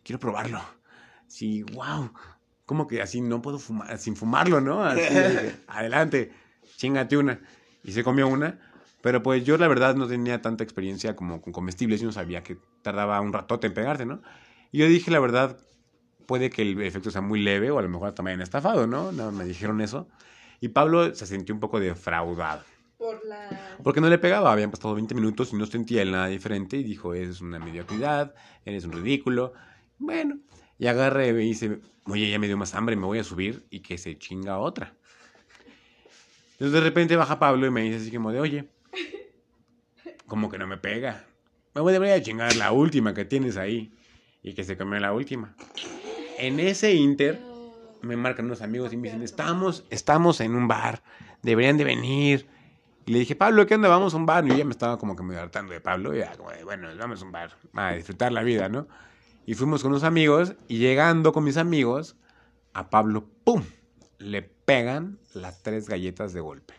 [0.02, 0.60] Quiero probarlo.
[1.26, 2.12] Sí, wow.
[2.66, 4.84] Como que así no puedo fumar, sin fumarlo, ¿no?
[4.84, 5.00] Así,
[5.68, 6.32] adelante,
[6.76, 7.40] chingate una.
[7.82, 8.58] Y se comió una.
[9.00, 12.00] Pero pues yo la verdad no tenía tanta experiencia como con comestibles.
[12.00, 14.20] Yo no sabía que tardaba un ratote en pegarse, ¿no?
[14.72, 15.56] Y yo dije, la verdad,
[16.30, 19.10] puede que el efecto sea muy leve o a lo mejor también estafado, ¿no?
[19.10, 20.06] No, me dijeron eso.
[20.60, 22.62] Y Pablo se sintió un poco defraudado.
[22.96, 23.76] Por la...
[23.82, 26.84] Porque no le pegaba, habían pasado 20 minutos y no sentía él nada diferente y
[26.84, 28.32] dijo, es una mediocridad,
[28.64, 29.54] eres un ridículo.
[29.98, 30.38] Bueno,
[30.78, 33.66] y agarra y me dice, oye, ya me dio más hambre, me voy a subir
[33.68, 34.94] y que se chinga otra.
[36.52, 38.68] Entonces de repente baja Pablo y me dice así como de, oye,
[40.28, 41.24] como que no me pega.
[41.74, 43.92] Me voy debería chingar la última que tienes ahí.
[44.42, 45.54] Y que se comió la última.
[46.40, 47.38] En ese inter
[48.00, 51.02] me marcan unos amigos y me dicen, estamos, estamos en un bar,
[51.42, 52.48] deberían de venir.
[53.04, 53.90] Y le dije, Pablo, ¿qué onda?
[53.90, 54.46] Vamos a un bar.
[54.46, 56.16] Y yo me estaba como que medio hartando de Pablo.
[56.16, 57.50] Y ya, como de, bueno, vamos a un bar.
[57.74, 58.88] A disfrutar la vida, ¿no?
[59.44, 60.54] Y fuimos con unos amigos.
[60.66, 62.16] Y llegando con mis amigos,
[62.72, 63.62] a Pablo, ¡pum!
[64.16, 66.72] Le pegan las tres galletas de golpe.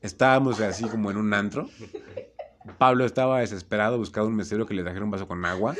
[0.00, 1.68] Estábamos así como en un antro.
[2.78, 5.76] Pablo estaba desesperado buscando un mesero que le trajera un vaso con agua.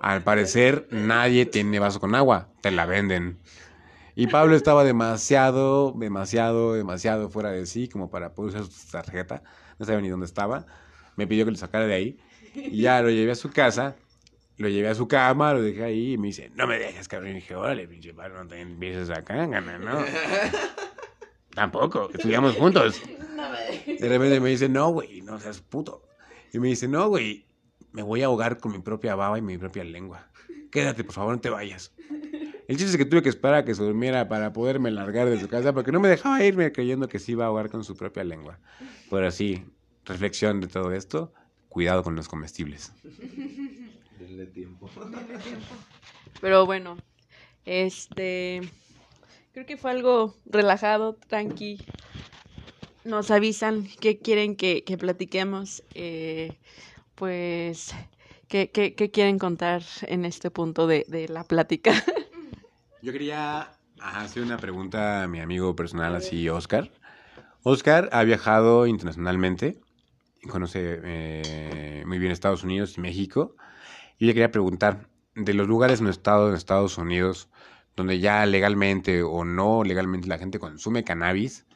[0.00, 2.48] Al parecer, nadie tiene vaso con agua.
[2.62, 3.38] Te la venden.
[4.16, 9.42] Y Pablo estaba demasiado, demasiado, demasiado fuera de sí como para poder usar su tarjeta.
[9.78, 10.64] No sabía ni dónde estaba.
[11.16, 12.18] Me pidió que lo sacara de ahí.
[12.54, 13.94] Y ya lo llevé a su casa.
[14.56, 17.30] Lo llevé a su cama, lo dejé ahí y me dice, no me dejes, cabrón.
[17.30, 20.04] Y dije, órale, pinche Pablo, no te empieces acá, gana, ¿no?
[21.54, 23.02] Tampoco, estudiamos juntos.
[23.86, 26.02] De repente me dice, no, güey, no seas puto.
[26.52, 27.46] Y me dice, no, güey,
[27.92, 30.28] me voy a ahogar con mi propia baba y mi propia lengua.
[30.70, 31.92] Quédate, por favor, no te vayas.
[32.68, 35.40] El chiste es que tuve que esperar a que se durmiera para poderme largar de
[35.40, 37.96] su casa porque no me dejaba irme creyendo que se iba a ahogar con su
[37.96, 38.60] propia lengua.
[39.10, 39.64] Pero sí,
[40.04, 41.32] reflexión de todo esto,
[41.68, 42.92] cuidado con los comestibles.
[44.20, 44.88] Denle tiempo.
[46.40, 46.96] Pero bueno,
[47.64, 48.60] este.
[49.52, 51.78] Creo que fue algo relajado, tranqui.
[53.04, 55.82] Nos avisan que quieren que, que platiquemos.
[55.94, 56.52] eh,
[57.20, 57.94] pues,
[58.48, 61.92] ¿qué, quieren contar en este punto de, la plática?
[63.02, 66.90] Yo quería hacer una pregunta a mi amigo personal, así, Oscar.
[67.62, 69.78] Oscar ha viajado internacionalmente,
[70.48, 73.54] conoce eh, muy bien Estados Unidos y México.
[74.18, 77.50] Y le quería preguntar, de los lugares en estado en Estados Unidos,
[77.96, 81.66] donde ya legalmente o no legalmente la gente consume cannabis,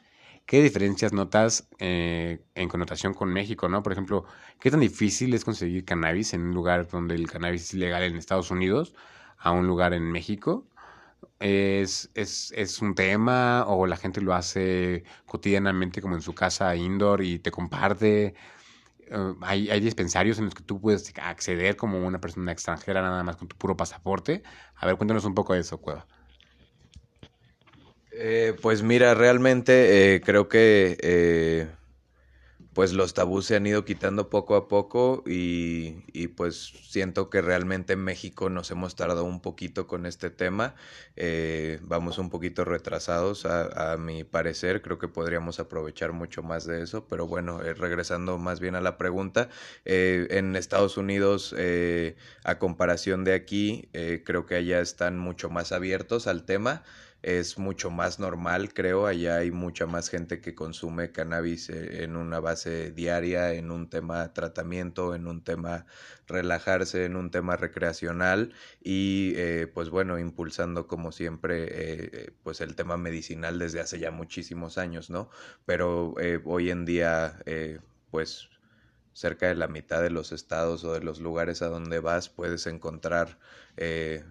[0.45, 3.83] ¿qué diferencias notas eh, en connotación con México, no?
[3.83, 4.25] Por ejemplo,
[4.59, 8.15] ¿qué tan difícil es conseguir cannabis en un lugar donde el cannabis es legal en
[8.17, 8.93] Estados Unidos
[9.37, 10.67] a un lugar en México?
[11.39, 16.75] ¿Es, es, es un tema o la gente lo hace cotidianamente como en su casa
[16.75, 18.35] indoor y te comparte?
[19.07, 23.23] Eh, hay, hay dispensarios en los que tú puedes acceder como una persona extranjera nada
[23.23, 24.43] más con tu puro pasaporte.
[24.75, 26.07] A ver, cuéntanos un poco de eso, Cueva.
[28.17, 31.67] Eh, pues mira, realmente eh, creo que eh,
[32.73, 37.93] pues los tabús se han ido quitando poco a poco y, pues siento que realmente
[37.93, 40.75] en México nos hemos tardado un poquito con este tema.
[41.17, 46.65] Eh, vamos un poquito retrasados a, a, mi parecer, creo que podríamos aprovechar mucho más
[46.65, 49.49] de eso, pero bueno, regresando más bien a la pregunta,
[49.83, 51.53] en Estados Unidos,
[52.45, 53.89] a comparación de aquí,
[54.23, 56.83] creo que allá están mucho más abiertos al tema
[57.25, 59.07] es mucho más normal, creo.
[59.07, 63.89] Allá hay mucha más gente que consume cannabis eh, en una base diaria, en un
[63.89, 65.87] tema tratamiento, en un tema
[66.27, 72.75] relajarse, en un tema recreacional y eh, pues bueno, impulsando como siempre eh, pues el
[72.75, 75.31] tema medicinal desde hace ya muchísimos años, ¿no?
[75.65, 76.13] Pero
[76.45, 77.39] hoy en día
[78.11, 78.49] pues
[79.13, 82.67] cerca de la mitad de los estados o de los lugares a donde vas puedes
[82.67, 83.39] encontrar
[83.77, 84.25] eh,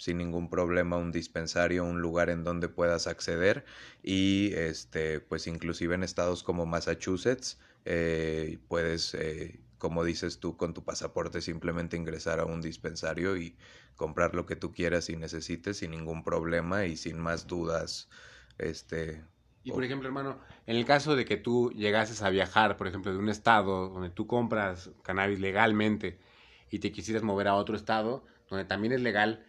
[0.00, 3.66] sin ningún problema un dispensario, un lugar en donde puedas acceder.
[4.02, 10.72] Y este pues inclusive en estados como Massachusetts eh, puedes eh, como dices tú con
[10.72, 13.56] tu pasaporte simplemente ingresar a un dispensario y
[13.94, 18.08] comprar lo que tú quieras y necesites sin ningún problema y sin más dudas
[18.58, 19.22] este
[19.62, 23.12] y por ejemplo, hermano, en el caso de que tú llegases a viajar, por ejemplo,
[23.12, 26.18] de un estado donde tú compras cannabis legalmente
[26.70, 29.46] y te quisieras mover a otro estado donde también es legal,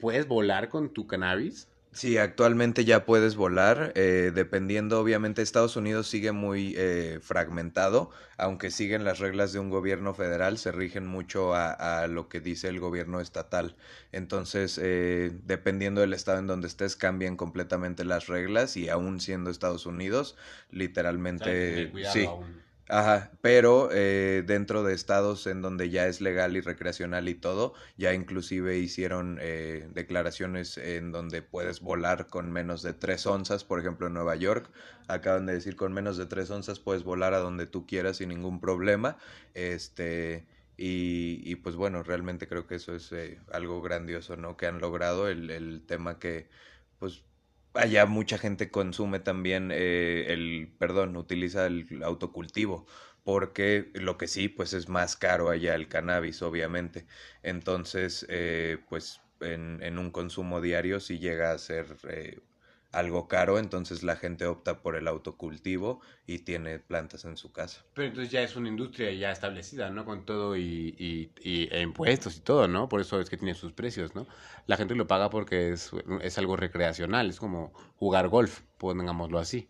[0.00, 1.68] ¿Puedes volar con tu cannabis?
[1.92, 8.70] Sí, actualmente ya puedes volar, eh, dependiendo, obviamente Estados Unidos sigue muy eh, fragmentado, aunque
[8.70, 12.68] siguen las reglas de un gobierno federal, se rigen mucho a, a lo que dice
[12.68, 13.74] el gobierno estatal.
[14.12, 19.50] Entonces, eh, dependiendo del estado en donde estés, cambian completamente las reglas y aún siendo
[19.50, 20.36] Estados Unidos,
[20.70, 21.92] literalmente...
[22.12, 22.24] sí.
[22.24, 22.69] Aún.
[22.92, 27.72] Ajá, pero eh, dentro de estados en donde ya es legal y recreacional y todo,
[27.96, 33.78] ya inclusive hicieron eh, declaraciones en donde puedes volar con menos de tres onzas, por
[33.78, 34.72] ejemplo en Nueva York,
[35.06, 38.30] acaban de decir con menos de tres onzas puedes volar a donde tú quieras sin
[38.30, 39.18] ningún problema,
[39.54, 44.56] este, y, pues bueno, realmente creo que eso es eh, algo grandioso, ¿no?
[44.56, 46.48] Que han logrado el, el tema que,
[46.98, 47.24] pues
[47.74, 52.86] allá mucha gente consume también eh, el, perdón, utiliza el autocultivo,
[53.24, 57.06] porque lo que sí, pues es más caro allá el cannabis, obviamente.
[57.42, 62.40] Entonces, eh, pues en, en, un consumo diario sí llega a ser eh,
[62.92, 67.84] algo caro, entonces la gente opta por el autocultivo y tiene plantas en su casa.
[67.94, 70.04] Pero entonces ya es una industria ya establecida, ¿no?
[70.04, 72.88] Con todo y, y, y e impuestos y todo, ¿no?
[72.88, 74.26] Por eso es que tiene sus precios, ¿no?
[74.66, 75.90] La gente lo paga porque es,
[76.22, 79.68] es algo recreacional, es como jugar golf, pongámoslo así.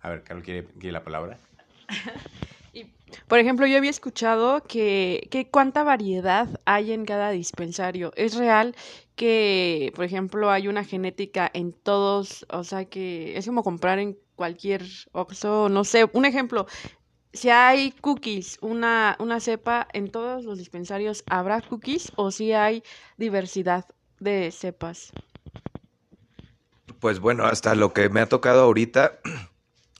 [0.00, 1.38] A ver, Carlos, ¿quiere, quiere la palabra?
[3.26, 8.12] Por ejemplo, yo había escuchado que, que cuánta variedad hay en cada dispensario.
[8.16, 8.74] Es real
[9.18, 14.16] que, por ejemplo, hay una genética en todos, o sea que es como comprar en
[14.36, 16.68] cualquier Oxxo, no sé, un ejemplo,
[17.32, 22.84] si hay cookies, una, una cepa, en todos los dispensarios habrá cookies o si hay
[23.16, 23.86] diversidad
[24.20, 25.12] de cepas.
[27.00, 29.18] Pues bueno, hasta lo que me ha tocado ahorita,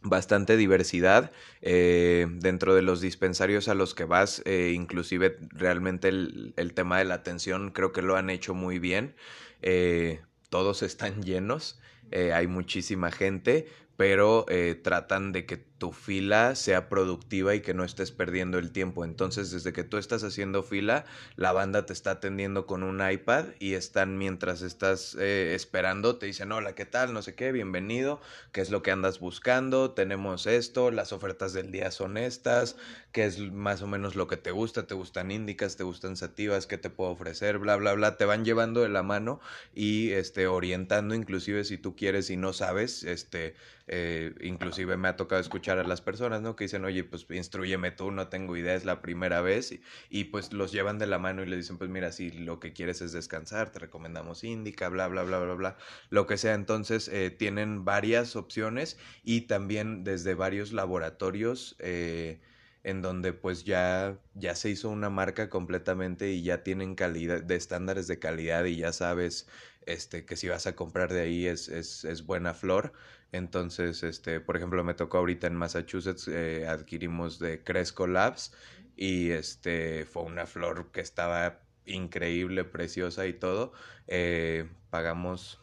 [0.02, 6.72] bastante diversidad eh, dentro de los dispensarios a los que vas, eh, inclusive realmente el,
[6.74, 9.14] tema de la atención creo que lo han hecho muy bien.
[9.62, 11.80] Eh, todos están llenos,
[12.11, 14.46] hay muchísima gente, pero
[14.82, 19.04] tratan de que tu fila sea productiva y que no estés perdiendo el tiempo.
[19.04, 21.04] Entonces, desde que tú estás haciendo fila,
[21.36, 26.26] la banda te está atendiendo con un iPad y están mientras estás eh, esperando, te
[26.26, 27.12] dicen, hola, ¿qué tal?
[27.12, 28.20] No sé qué, bienvenido,
[28.52, 29.92] ¿qué es lo que andas buscando?
[29.92, 32.76] Tenemos esto, las ofertas del día son estas,
[33.12, 34.86] ¿qué es más o menos lo que te gusta?
[34.86, 35.76] ¿Te gustan índicas?
[35.76, 36.66] ¿Te gustan sativas?
[36.66, 37.58] ¿Qué te puedo ofrecer?
[37.58, 38.16] Bla, bla, bla.
[38.16, 39.40] Te van llevando de la mano
[39.74, 43.54] y este, orientando, inclusive si tú quieres y no sabes, este,
[43.86, 46.57] eh, inclusive me ha tocado escuchar a las personas, ¿no?
[46.57, 49.78] Que dicen, oye, pues instruyeme tú, no tengo idea, es la primera vez.
[50.09, 52.72] Y, pues los llevan de la mano y le dicen, pues mira, si lo que
[52.72, 55.76] quieres es descansar, te recomendamos Indica, bla, bla, bla, bla, bla,
[56.11, 56.54] lo que sea.
[56.54, 61.76] Entonces eh, tienen varias opciones y también desde varios laboratorios.
[61.81, 62.40] Eh,
[62.85, 67.57] en donde pues ya, ya se hizo una marca completamente y ya tienen calidad, de
[67.57, 69.48] estándares de calidad y ya sabes
[69.88, 72.92] este, que si vas a comprar de ahí es, es, es buena flor.
[73.32, 78.54] Entonces, este, por ejemplo, me tocó ahorita en Massachusetts, eh, adquirimos de Cresco Labs
[78.96, 83.72] y este fue una flor que estaba increíble, preciosa y todo.
[84.06, 85.60] Eh, pagamos,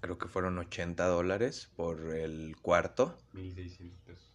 [0.00, 3.16] creo que fueron 80 dólares por el cuarto.
[3.32, 4.34] 1600 pesos.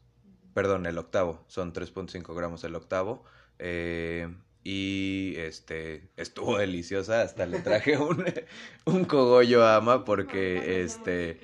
[0.54, 3.24] Perdón, el octavo, son 3.5 gramos el octavo.
[3.58, 4.32] Eh,
[4.64, 8.24] y este estuvo deliciosa hasta le traje un,
[8.86, 11.40] un cogollo a ama porque este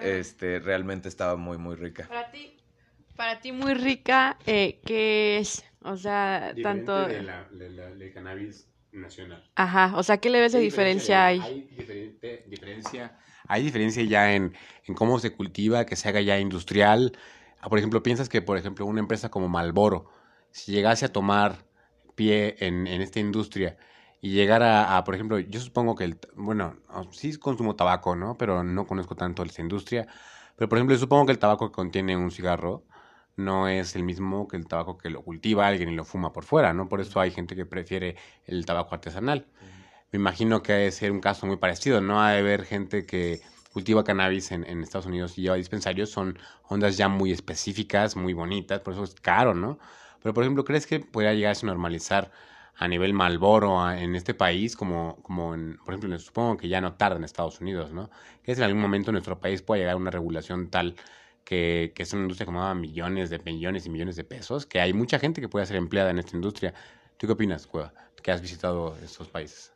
[0.00, 2.08] este realmente estaba muy muy rica.
[2.08, 2.56] Para ti
[3.16, 7.90] para ti muy rica eh, qué es o sea Diferente tanto de la, de la-
[7.90, 9.42] de cannabis nacional.
[9.54, 14.02] Ajá o sea qué le ves de ¿Qué diferencia hay Hay diferente- diferencia, hay diferencia
[14.04, 14.54] ya en,
[14.86, 17.16] en cómo se cultiva, que se haga ya industrial.
[17.60, 20.06] Ah, Por ejemplo, piensas que, por ejemplo, una empresa como Malboro,
[20.50, 21.64] si llegase a tomar
[22.14, 23.76] pie en, en esta industria
[24.24, 26.76] y llegara a, por ejemplo, yo supongo que, el, bueno,
[27.12, 28.38] sí consumo tabaco, ¿no?
[28.38, 30.06] Pero no conozco tanto esta industria.
[30.56, 32.84] Pero, por ejemplo, yo supongo que el tabaco que contiene un cigarro
[33.36, 36.44] no es el mismo que el tabaco que lo cultiva alguien y lo fuma por
[36.44, 36.88] fuera, ¿no?
[36.88, 39.46] Por eso hay gente que prefiere el tabaco artesanal.
[40.10, 42.22] Me imagino que ha de ser un caso muy parecido, ¿no?
[42.22, 43.42] Ha de haber gente que
[43.74, 48.32] cultiva cannabis en, en Estados Unidos y lleva dispensarios, son ondas ya muy específicas, muy
[48.32, 49.78] bonitas, por eso es caro, ¿no?
[50.24, 52.32] Pero, por ejemplo, ¿crees que podría llegarse a normalizar
[52.76, 56.94] a nivel Malboro en este país, como, como en, por ejemplo, supongo que ya no
[56.94, 58.08] tarda en Estados Unidos, ¿no?
[58.42, 60.96] ¿Crees que en algún momento en nuestro país pueda llegar a una regulación tal
[61.44, 64.80] que, que es una industria que mueva millones de millones y millones de pesos, que
[64.80, 66.72] hay mucha gente que puede ser empleada en esta industria?
[67.18, 69.73] ¿Tú qué opinas, Cueva, que has visitado estos países?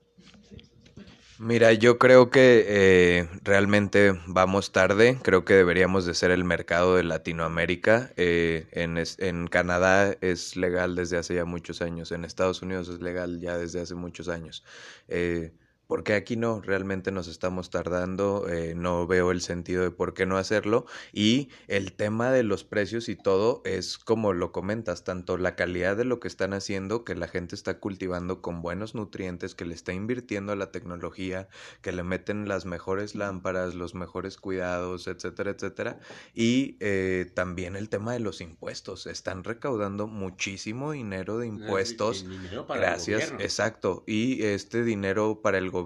[1.40, 5.18] Mira, yo creo que eh, realmente vamos tarde.
[5.22, 8.12] Creo que deberíamos de ser el mercado de Latinoamérica.
[8.16, 12.10] Eh, en, en Canadá es legal desde hace ya muchos años.
[12.10, 14.64] En Estados Unidos es legal ya desde hace muchos años.
[15.06, 15.52] Eh,
[15.88, 20.26] porque aquí no, realmente nos estamos tardando, eh, no veo el sentido de por qué
[20.26, 20.84] no hacerlo.
[21.14, 25.96] Y el tema de los precios y todo es como lo comentas, tanto la calidad
[25.96, 29.74] de lo que están haciendo, que la gente está cultivando con buenos nutrientes, que le
[29.74, 31.48] está invirtiendo a la tecnología,
[31.80, 36.00] que le meten las mejores lámparas, los mejores cuidados, etcétera, etcétera.
[36.34, 42.26] Y eh, también el tema de los impuestos, están recaudando muchísimo dinero de impuestos.
[42.68, 44.04] Gracias, exacto.
[44.06, 45.77] Y este dinero para el gobierno,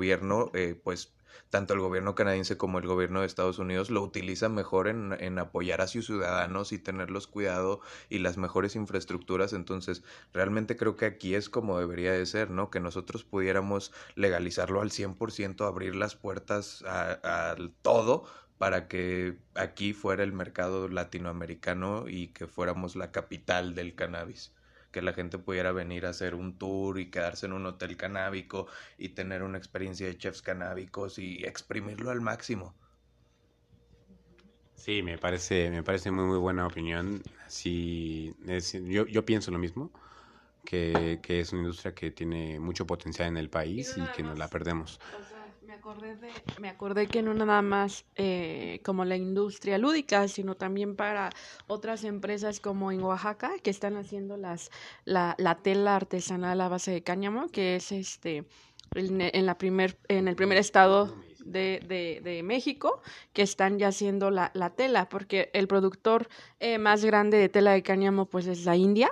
[0.55, 1.13] eh, pues
[1.51, 5.39] tanto el gobierno canadiense como el gobierno de Estados Unidos lo utiliza mejor en, en
[5.39, 9.53] apoyar a sus ciudadanos y tenerlos cuidado y las mejores infraestructuras.
[9.53, 10.03] Entonces,
[10.33, 12.71] realmente creo que aquí es como debería de ser, ¿no?
[12.71, 18.25] Que nosotros pudiéramos legalizarlo al 100%, abrir las puertas al todo
[18.57, 24.53] para que aquí fuera el mercado latinoamericano y que fuéramos la capital del cannabis
[24.93, 28.69] que la gente pudiera venir a hacer un tour y quedarse en un hotel canábico
[28.99, 32.77] y tener una experiencia de chefs canábicos y exprimirlo al máximo.
[34.75, 37.23] Sí, me parece, me parece muy, muy buena opinión.
[37.49, 39.93] Sí, es- yo, yo pienso lo mismo,
[40.65, 44.39] que, que es una industria que tiene mucho potencial en el país y que nos
[44.39, 45.01] la perdemos.
[45.83, 46.31] Acordé, de,
[46.61, 51.31] me acordé que no nada más eh, como la industria lúdica, sino también para
[51.67, 54.71] otras empresas como en Oaxaca, que están haciendo las,
[55.05, 58.45] la, la tela artesanal a base de cáñamo, que es este
[58.95, 63.03] en, la primer, en el primer estado de, de, de, México
[63.33, 66.29] que están ya haciendo la, la tela, porque el productor
[66.61, 69.11] eh, más grande de tela de cáñamo pues es la India,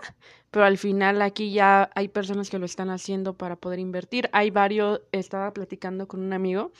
[0.50, 4.28] pero al final aquí ya hay personas que lo están haciendo para poder invertir.
[4.32, 6.72] Hay varios, estaba platicando con un amigo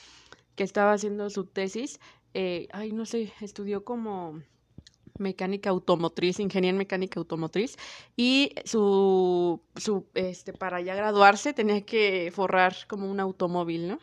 [0.56, 2.00] que estaba haciendo su tesis,
[2.34, 4.40] eh, ay no sé, estudió como
[5.18, 7.76] mecánica automotriz, ingeniería en mecánica automotriz,
[8.16, 13.98] y su, su, este, para ya graduarse tenía que forrar como un automóvil, ¿no?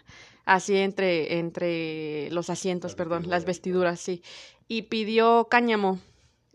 [0.45, 4.21] Así entre, entre los asientos, perdón, las vestiduras, sí.
[4.69, 5.99] Y pidió cáñamo,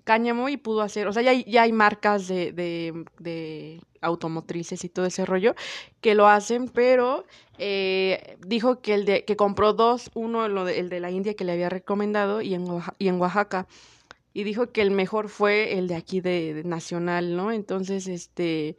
[0.05, 4.85] cáñamo y pudo hacer, o sea, ya hay, ya hay marcas de, de, de automotrices
[4.85, 5.55] y todo ese rollo
[6.01, 7.25] que lo hacen, pero
[7.59, 11.35] eh, dijo que el de, que compró dos, uno el de, el de la India
[11.35, 12.67] que le había recomendado y en,
[12.99, 13.67] y en Oaxaca
[14.35, 17.53] y dijo que el mejor fue el de aquí de, Nacional, ¿no?
[17.53, 18.77] Entonces, este,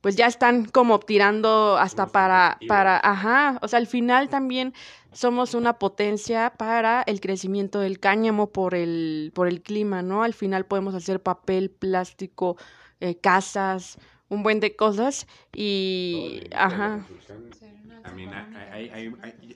[0.00, 4.72] pues ya están como tirando hasta para, para, ajá, o sea, al final también
[5.12, 10.22] somos una potencia para el crecimiento del cáñamo por el, por el clima, ¿no?
[10.22, 12.56] Al final podemos hacer papel, plástico,
[13.00, 13.98] eh, casas,
[14.28, 17.06] un buen de cosas y, ajá.
[18.02, 18.30] También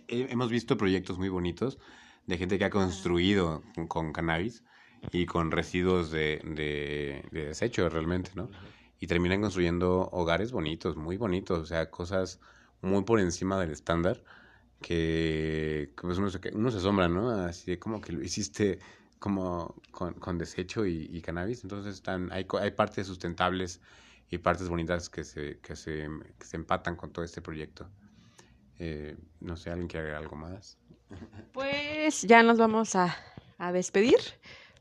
[0.08, 1.78] hemos visto proyectos muy bonitos
[2.26, 4.64] de gente que ha construido con cannabis
[5.12, 8.50] y con residuos de, de, desecho realmente, ¿no?
[9.00, 12.40] Y terminan construyendo hogares bonitos, muy bonitos, o sea, cosas
[12.80, 14.22] muy por encima del estándar
[14.80, 17.30] que pues uno, se, uno se asombra, ¿no?
[17.30, 18.78] Así de como que lo hiciste
[19.18, 23.80] como con, con desecho y, cannabis, entonces están, hay, hay partes sustentables
[24.30, 26.08] y partes bonitas que se, que se,
[26.38, 27.88] que se empatan con todo este proyecto.
[28.78, 30.76] Eh, no sé, ¿alguien quiere agregar algo más?
[31.52, 33.16] Pues ya nos vamos a,
[33.58, 34.18] a despedir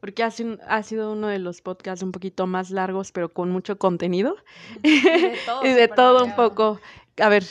[0.04, 3.50] porque ha sido, ha sido uno de los podcasts un poquito más largos, pero con
[3.50, 4.36] mucho contenido.
[4.82, 6.82] Y de todo, y de todo un poco.
[7.22, 7.46] A ver,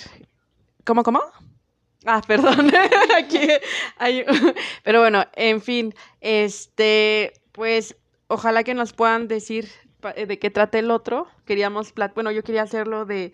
[0.84, 1.22] ¿cómo, cómo?
[2.06, 2.70] Ah, perdón.
[3.16, 3.48] Aquí
[3.98, 4.24] hay...
[4.84, 7.96] Pero bueno, en fin, este, pues
[8.28, 9.68] ojalá que nos puedan decir
[10.02, 11.28] de qué trata el otro.
[11.44, 13.32] Queríamos, bueno, yo quería hacerlo de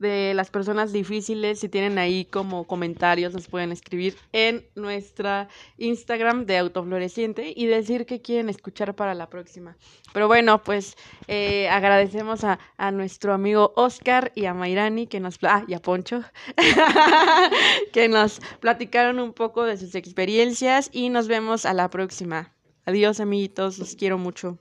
[0.00, 6.46] de las personas difíciles, si tienen ahí como comentarios, nos pueden escribir en nuestra Instagram
[6.46, 9.76] de Autofloreciente y decir que quieren escuchar para la próxima.
[10.12, 10.96] Pero bueno, pues
[11.28, 15.80] eh, agradecemos a, a, nuestro amigo Oscar y a Mairani que nos, ah, y a
[15.80, 16.24] Poncho,
[17.92, 22.54] que nos platicaron un poco de sus experiencias y nos vemos a la próxima.
[22.86, 24.58] Adiós amiguitos, los quiero mucho.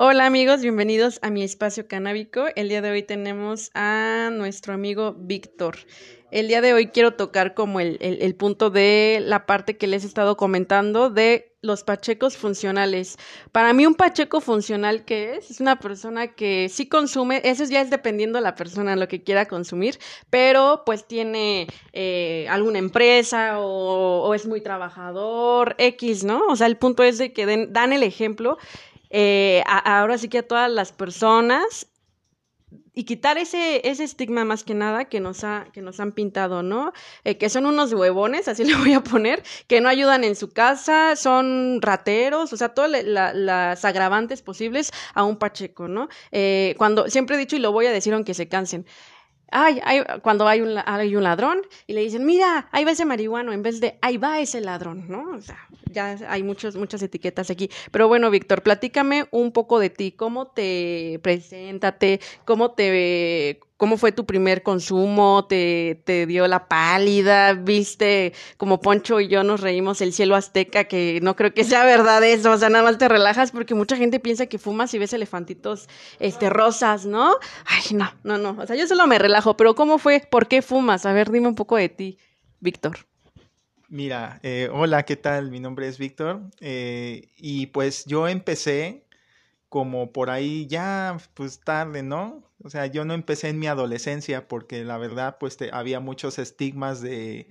[0.00, 2.44] Hola amigos, bienvenidos a mi espacio canábico.
[2.54, 5.76] El día de hoy tenemos a nuestro amigo Víctor.
[6.30, 10.04] El día de hoy quiero tocar como el, el, punto de la parte que les
[10.04, 13.18] he estado comentando de los pachecos funcionales.
[13.50, 17.80] Para mí un pacheco funcional que es, es una persona que sí consume, eso ya
[17.80, 19.98] es dependiendo de la persona lo que quiera consumir,
[20.30, 26.46] pero pues tiene eh, alguna empresa o, o, es muy trabajador, X, ¿no?
[26.48, 28.58] O sea, el punto es de que dan el ejemplo
[29.10, 31.88] eh, ahora sí que a todas las personas
[32.98, 36.64] y quitar ese, ese estigma más que nada que nos, ha, que nos han pintado,
[36.64, 36.92] ¿no?
[37.22, 40.50] Eh, que son unos huevones, así le voy a poner, que no ayudan en su
[40.50, 46.08] casa, son rateros, o sea, todas las agravantes posibles a un Pacheco, ¿no?
[46.32, 48.84] Eh, cuando, siempre he dicho y lo voy a decir aunque se cansen,
[49.50, 53.04] Ay, hay, cuando hay un, hay un ladrón y le dicen, mira, ahí va ese
[53.04, 55.30] marihuano, en vez de, ahí va ese ladrón, ¿no?
[55.36, 55.58] O sea,
[55.90, 57.70] ya hay muchos, muchas etiquetas aquí.
[57.90, 64.10] Pero bueno, Víctor, platícame un poco de ti, cómo te preséntate, cómo te, ¿Cómo fue
[64.10, 65.46] tu primer consumo?
[65.48, 67.52] ¿Te, ¿Te dio la pálida?
[67.54, 70.84] ¿Viste como Poncho y yo nos reímos el cielo azteca?
[70.84, 73.96] Que no creo que sea verdad eso, o sea, nada más te relajas porque mucha
[73.96, 77.36] gente piensa que fumas y ves elefantitos este, rosas, ¿no?
[77.66, 80.26] Ay, no, no, no, o sea, yo solo me relajo, pero ¿cómo fue?
[80.28, 81.06] ¿Por qué fumas?
[81.06, 82.18] A ver, dime un poco de ti,
[82.58, 83.06] Víctor.
[83.88, 85.52] Mira, eh, hola, ¿qué tal?
[85.52, 89.04] Mi nombre es Víctor eh, y pues yo empecé
[89.68, 92.47] como por ahí ya, pues tarde, ¿no?
[92.62, 97.00] O sea, yo no empecé en mi adolescencia porque la verdad, pues había muchos estigmas
[97.00, 97.48] de...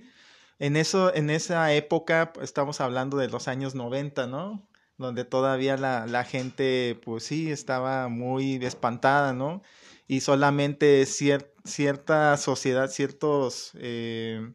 [0.58, 4.68] En, eso, en esa época, pues, estamos hablando de los años 90, ¿no?
[4.98, 9.62] Donde todavía la, la gente, pues sí, estaba muy espantada, ¿no?
[10.08, 13.72] Y solamente cierta sociedad, ciertos...
[13.74, 14.52] Eh,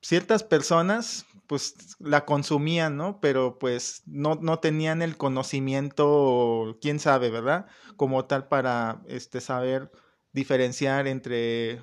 [0.00, 3.20] ciertas personas pues la consumían, ¿no?
[3.20, 7.66] Pero pues no, no tenían el conocimiento, quién sabe, ¿verdad?
[7.96, 9.90] Como tal para este, saber
[10.32, 11.82] diferenciar entre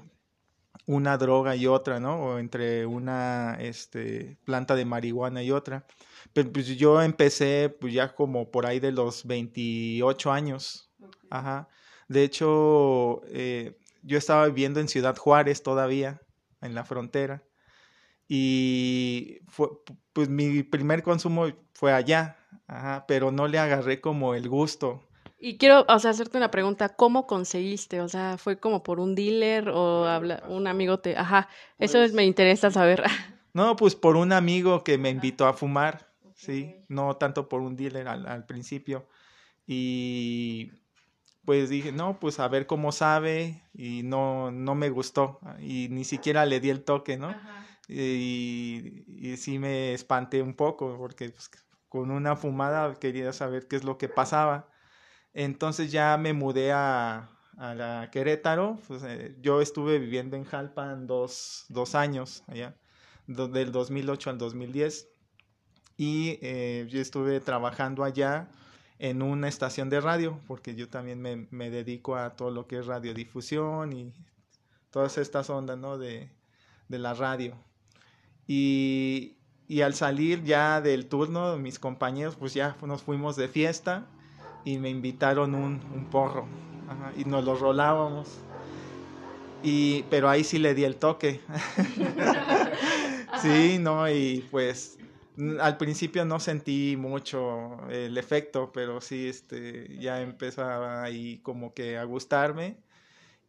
[0.86, 2.16] una droga y otra, ¿no?
[2.22, 5.86] O entre una este, planta de marihuana y otra.
[6.34, 10.91] Pero pues yo empecé pues ya como por ahí de los 28 años.
[11.30, 11.70] Ajá.
[12.07, 16.22] De hecho, eh, yo estaba viviendo en Ciudad Juárez todavía,
[16.62, 17.43] en la frontera.
[18.34, 19.67] Y fue,
[20.13, 25.03] pues mi primer consumo fue allá, ajá, pero no le agarré como el gusto.
[25.38, 27.99] Y quiero, o sea, hacerte una pregunta, ¿cómo conseguiste?
[27.99, 31.17] O sea, ¿fue como por un dealer o habla, un amigo te...
[31.17, 33.03] Ajá, eso Pues me interesa saber.
[33.53, 37.75] No, pues por un amigo que me invitó a fumar, sí, no tanto por un
[37.75, 39.05] dealer al, al principio.
[39.67, 40.71] Y
[41.43, 46.05] pues dije, no, pues a ver cómo sabe y no, no me gustó y ni
[46.05, 47.36] siquiera le di el toque, ¿no?
[47.91, 51.49] Y, sí me espanté un poco porque pues,
[51.89, 54.69] con una fumada quería saber qué es lo que pasaba.
[55.33, 61.65] Entonces ya me mudé a, a Querétaro, pues, eh, yo estuve viviendo en Jalpan dos,
[61.69, 62.75] dos años allá,
[63.27, 65.09] do- del 2008 al 2010
[65.97, 68.49] y eh, yo estuve trabajando allá
[68.99, 72.79] en una estación de radio, porque yo también me, me dedico a todo lo que
[72.79, 74.13] es radiodifusión y
[74.91, 75.97] todas estas ondas, ¿no?
[75.97, 76.29] De,
[76.89, 77.55] de la radio.
[78.53, 79.37] Y,
[79.69, 84.05] y al salir ya del turno, mis compañeros, pues ya nos fuimos de fiesta
[84.65, 86.45] y me invitaron un, un porro
[86.89, 88.27] ajá, y nos lo rolábamos.
[89.63, 91.39] Y, pero ahí sí le di el toque.
[93.41, 94.97] sí, no, y pues
[95.61, 101.97] al principio no sentí mucho el efecto, pero sí, este, ya empezaba ahí como que
[101.97, 102.75] a gustarme.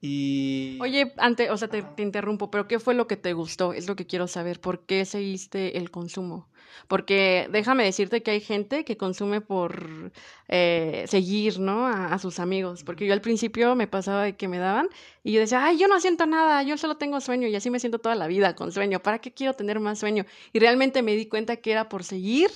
[0.05, 3.73] Y Oye, antes, o sea, te, te interrumpo, pero ¿qué fue lo que te gustó?
[3.73, 4.61] Es lo que quiero saber.
[4.61, 6.49] ¿Por qué seguiste el consumo?
[6.89, 10.11] Porque déjame decirte que hay gente que consume por
[10.49, 11.87] eh, seguir, ¿no?
[11.87, 12.83] A, a sus amigos.
[12.83, 14.89] Porque yo al principio me pasaba de que me daban
[15.23, 17.79] y yo decía, ay, yo no siento nada, yo solo tengo sueño y así me
[17.79, 19.01] siento toda la vida con sueño.
[19.01, 20.27] ¿Para qué quiero tener más sueño?
[20.53, 22.51] Y realmente me di cuenta que era por seguir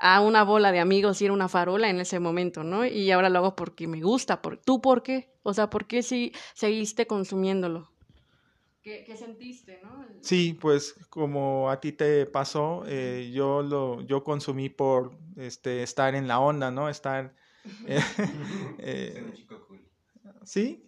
[0.00, 2.84] a una bola de amigos y era una farola en ese momento, ¿no?
[2.86, 4.42] Y ahora lo hago porque me gusta.
[4.42, 5.30] Por, ¿Tú por qué?
[5.42, 7.90] O sea, ¿por qué si seguiste consumiéndolo?
[8.82, 10.04] ¿Qué, qué sentiste, no?
[10.22, 16.14] Sí, pues como a ti te pasó, eh, yo lo yo consumí por este estar
[16.14, 16.88] en la onda, ¿no?
[16.88, 17.34] Estar
[17.84, 18.00] eh,
[18.78, 19.22] eh,
[20.44, 20.84] sí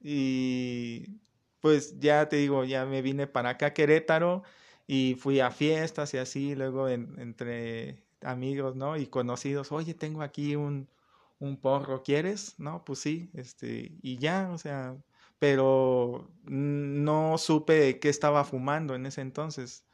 [0.00, 1.20] y
[1.60, 4.42] pues ya te digo, ya me vine para acá a Querétaro
[4.86, 8.96] y fui a fiestas y así, luego en- entre amigos, ¿no?
[8.96, 10.88] Y conocidos, oye, tengo aquí un
[11.40, 12.54] un porro, ¿quieres?
[12.58, 14.96] No, pues sí, este y ya, o sea,
[15.40, 19.84] pero no supe qué estaba fumando en ese entonces.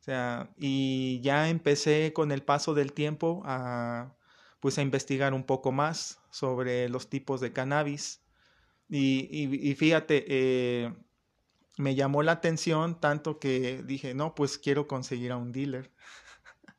[0.00, 4.16] O sea, y ya empecé con el paso del tiempo a
[4.60, 8.22] pues a investigar un poco más sobre los tipos de cannabis.
[8.90, 10.94] Y, fíjate, eh,
[11.78, 15.92] me llamó la atención tanto que dije, no, pues quiero conseguir a un dealer.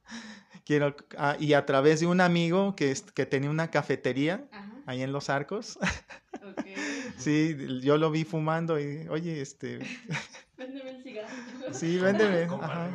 [0.69, 4.83] Quiero, ah, y a través de un amigo que, es- que tenía una cafetería Ajá,
[4.85, 5.79] ahí en Los Arcos.
[7.17, 9.79] Sí, yo lo vi fumando y, oye, este,
[10.59, 11.73] Véndeme el cigarro.
[11.73, 12.91] sí, véndeme, ajá,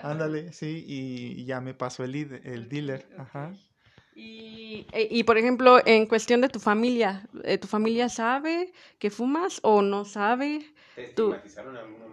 [0.00, 2.14] ándale, sí, y, y ya me pasó el,
[2.44, 3.52] el dealer, ajá.
[4.14, 9.10] Y, e- y, por ejemplo, en cuestión de tu familia, eh, ¿tu familia sabe que
[9.10, 10.64] fumas o no sabe?
[11.16, 11.34] Tú-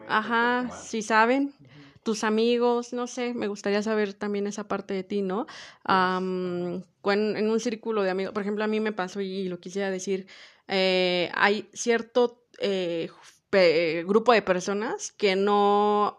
[0.08, 1.54] Ajá, si saben.
[2.06, 5.48] Tus amigos, no sé, me gustaría saber también esa parte de ti, ¿no?
[7.02, 9.90] Cuan- en un círculo de amigos, por ejemplo, a mí me pasó y lo quisiera
[9.92, 10.28] decir,
[10.68, 13.10] eh, hay cierto eh,
[14.06, 16.18] grupo de personas que no,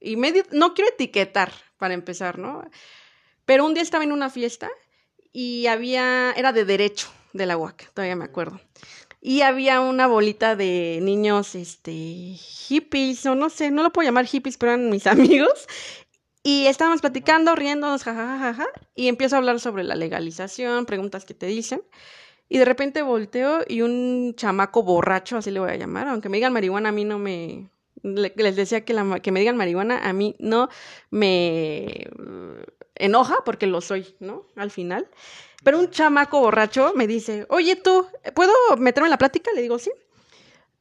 [0.00, 2.64] y medio, no quiero etiquetar para empezar, ¿no?
[3.46, 4.70] Pero un día estaba en una fiesta
[5.32, 8.60] y había, era de derecho de la UAC, todavía me acuerdo.
[9.26, 14.26] Y había una bolita de niños, este, hippies, o no sé, no lo puedo llamar
[14.26, 15.66] hippies, pero eran mis amigos.
[16.42, 21.46] Y estábamos platicando, riéndonos, jajajaja, y empiezo a hablar sobre la legalización, preguntas que te
[21.46, 21.82] dicen.
[22.48, 26.38] Y de repente volteo y un chamaco borracho, así le voy a llamar, aunque me
[26.38, 27.70] digan marihuana, a mí no me...
[28.02, 30.68] le- Les decía que, la que me digan marihuana, a mí no
[31.10, 32.08] me
[32.94, 34.46] enoja, porque lo soy, ¿no?
[34.56, 35.08] Al final.
[35.66, 38.06] Pero un chamaco borracho me dice, oye tú,
[38.36, 39.50] ¿puedo meterme en la plática?
[39.52, 39.90] Le digo, sí.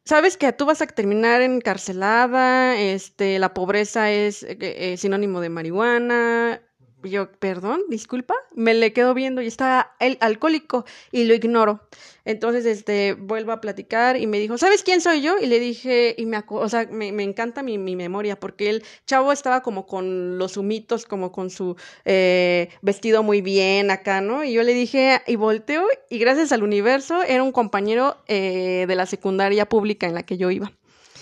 [0.04, 5.50] Sabes que tú vas a terminar encarcelada, este, la pobreza es eh, eh, sinónimo de
[5.50, 6.62] marihuana.
[7.06, 11.88] Yo, perdón, disculpa, me le quedo viendo y está el alcohólico y lo ignoro.
[12.26, 15.38] Entonces, este, vuelvo a platicar y me dijo, ¿sabes quién soy yo?
[15.40, 19.32] Y le dije, y me, o sea, me, encanta mi, mi memoria porque el chavo
[19.32, 24.44] estaba como con los humitos, como con su eh, vestido muy bien acá, ¿no?
[24.44, 28.96] Y yo le dije, y volteo, y gracias al universo, era un compañero eh, de
[28.96, 30.72] la secundaria pública en la que yo iba.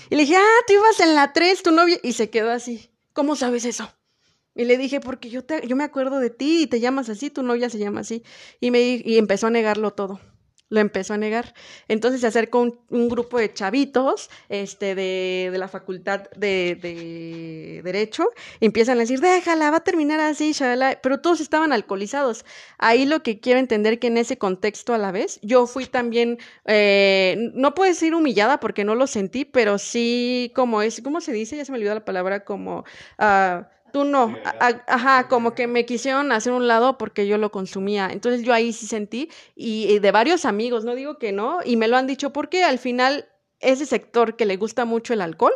[0.09, 1.97] Y le dije, ah, tú ibas en la 3, tu novia.
[2.03, 2.89] Y se quedó así.
[3.13, 3.91] ¿Cómo sabes eso?
[4.55, 7.29] Y le dije, porque yo, te, yo me acuerdo de ti y te llamas así,
[7.29, 8.23] tu novia se llama así.
[8.59, 10.19] Y, me, y empezó a negarlo todo
[10.73, 11.53] lo empezó a negar.
[11.87, 17.81] Entonces se acercó un, un grupo de chavitos este, de, de la facultad de, de,
[17.83, 18.29] Derecho
[18.59, 20.99] y empiezan a decir, déjala, va a terminar así, shalala.
[21.01, 22.43] pero todos estaban alcoholizados.
[22.79, 26.39] Ahí lo que quiero entender que en ese contexto a la vez, yo fui también,
[26.65, 31.33] eh, no puedo decir humillada porque no lo sentí, pero sí como es, ¿cómo se
[31.33, 31.55] dice?
[31.55, 32.83] Ya se me olvidó la palabra, como...
[33.19, 33.63] Uh,
[33.93, 34.35] Tú no,
[34.87, 38.09] ajá, como que me quisieron hacer un lado porque yo lo consumía.
[38.11, 41.87] Entonces yo ahí sí sentí, y, de varios amigos, no digo que no, y me
[41.87, 43.29] lo han dicho porque al final
[43.59, 45.53] ese sector que le gusta mucho el alcohol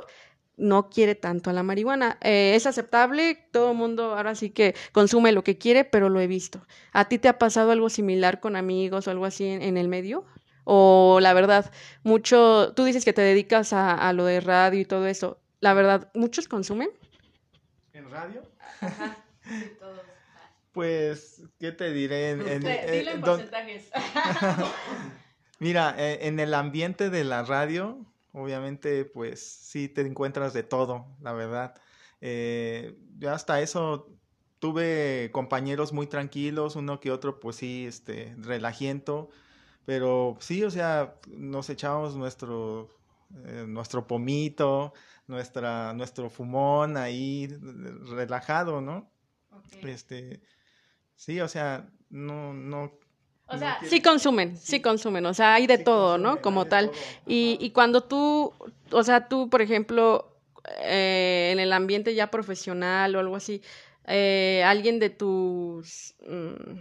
[0.56, 2.20] no quiere tanto a la marihuana.
[2.22, 6.20] Eh, es aceptable, todo el mundo ahora sí que consume lo que quiere, pero lo
[6.20, 6.64] he visto.
[6.94, 10.26] ¿A ti te ha pasado algo similar con amigos o algo así en, el medio?
[10.64, 11.72] O la verdad,
[12.04, 15.40] mucho, tú dices que te dedicas a, a lo de radio y todo eso.
[15.60, 16.90] La verdad, ¿muchos consumen?
[18.08, 18.42] En radio.
[18.82, 19.18] Ajá,
[20.74, 22.32] Pues, ¿qué te diré?
[22.32, 23.90] En, en, porcentajes.
[25.60, 31.08] Mira, eh, en el ambiente de la radio, obviamente, pues sí te encuentras de todo,
[31.20, 31.74] la verdad.
[32.22, 34.08] Eh, yo hasta eso
[34.60, 39.30] tuve compañeros muy tranquilos, uno que otro, pues sí, este, relajiento,
[39.86, 42.90] pero sí, o sea, nos echábamos nuestro,
[43.46, 44.94] eh, nuestro pomito,
[45.28, 47.48] nuestra, nuestro fumón ahí
[48.10, 49.12] relajado, ¿no?
[49.84, 50.42] Este,
[51.16, 52.92] sí, o sea, no, no.
[53.50, 56.42] O sea, sí consumen, sí consumen, o sea, hay de todo, ¿no?
[56.42, 56.92] Como tal.
[57.26, 58.54] Y, y cuando tú,
[58.92, 60.38] o sea, tú, por ejemplo,
[60.82, 63.62] eh, en el ambiente ya profesional o algo así,
[64.06, 66.80] eh, alguien de tus mm,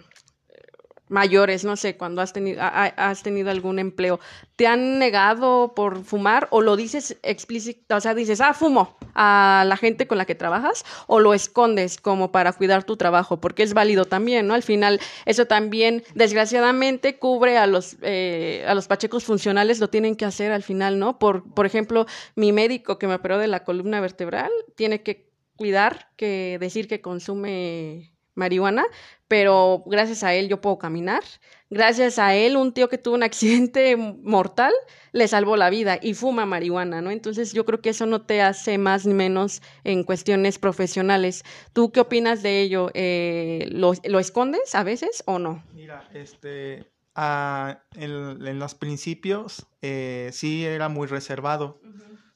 [1.08, 4.18] mayores, no sé, cuando has tenido, has tenido algún empleo,
[4.56, 9.64] ¿te han negado por fumar o lo dices explícito, o sea, dices, ah, fumo a
[9.66, 13.40] la gente con la que trabajas o lo escondes como para cuidar tu trabajo?
[13.40, 14.54] Porque es válido también, ¿no?
[14.54, 20.16] Al final, eso también, desgraciadamente, cubre a los, eh, a los pachecos funcionales, lo tienen
[20.16, 21.18] que hacer al final, ¿no?
[21.18, 25.26] Por, por ejemplo, mi médico que me operó de la columna vertebral tiene que
[25.56, 28.84] cuidar que decir que consume marihuana,
[29.28, 31.22] pero gracias a él yo puedo caminar.
[31.68, 34.72] Gracias a él, un tío que tuvo un accidente mortal
[35.12, 37.10] le salvó la vida y fuma marihuana, ¿no?
[37.10, 41.42] Entonces yo creo que eso no te hace más ni menos en cuestiones profesionales.
[41.72, 42.90] ¿Tú qué opinas de ello?
[42.94, 45.64] Eh, ¿lo, escondes a veces o no?
[45.72, 51.80] Mira, este, ah, en, los principios eh, sí era muy reservado.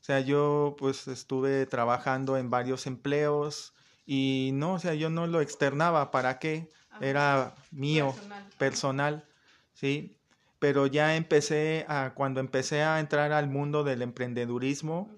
[0.00, 3.74] O sea, yo pues estuve trabajando en varios empleos,
[4.12, 6.68] y no, o sea, yo no lo externaba, ¿para qué?
[7.00, 8.14] Era mío,
[8.58, 9.24] personal.
[9.72, 10.16] ¿sí?
[10.58, 15.10] Pero ya empecé a, cuando empecé a entrar al mundo del emprendedurismo,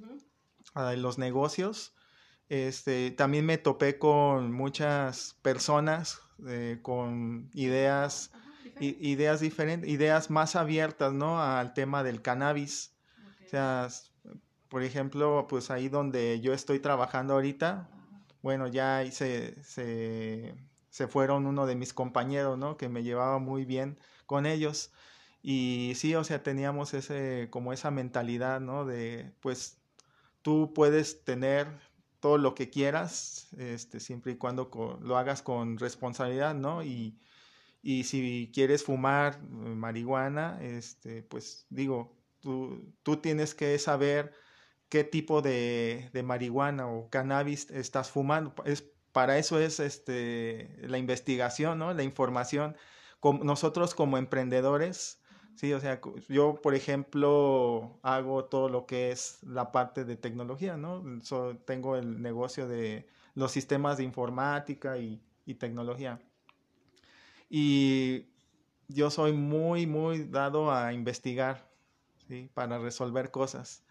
[0.74, 1.94] a los negocios,
[2.48, 8.32] este, también me topé con muchas personas eh, con ideas,
[8.80, 11.40] ideas diferentes, ideas más abiertas, ¿no?
[11.40, 12.94] Al tema del cannabis.
[13.44, 13.88] O sea,
[14.68, 17.88] por ejemplo, pues ahí donde yo estoy trabajando ahorita,
[18.42, 20.54] bueno, ya se, se,
[20.92, 22.76] se, fueron uno de mis compañeros, ¿no?
[22.76, 24.92] Que me llevaba muy bien con ellos.
[25.42, 28.84] Y sí, o sea, teníamos ese, como esa mentalidad, ¿no?
[28.84, 29.78] De, pues,
[30.42, 31.68] tú puedes tener
[32.20, 34.70] todo lo que quieras, este, siempre y cuando
[35.02, 36.84] lo hagas con responsabilidad, ¿no?
[36.84, 37.18] Y,
[37.82, 44.32] y si quieres fumar eh, marihuana, este, pues digo, tú, tú tienes que saber
[44.92, 48.54] qué tipo de, marihuana o cannabis estás fumando.
[48.66, 51.92] Es, para eso es este, la investigación, ¿no?
[51.94, 52.76] La información.
[53.42, 55.20] nosotros como emprendedores,
[55.54, 60.76] sí, o sea, yo, por ejemplo, hago todo lo que es la parte de tecnología,
[60.76, 61.02] ¿no?
[61.64, 66.20] tengo el negocio de los sistemas de informática y, y tecnología.
[67.48, 68.26] Y
[68.88, 71.68] yo soy muy, muy dado a investigar,
[72.28, 72.50] ¿sí?
[72.54, 73.84] Para resolver cosas.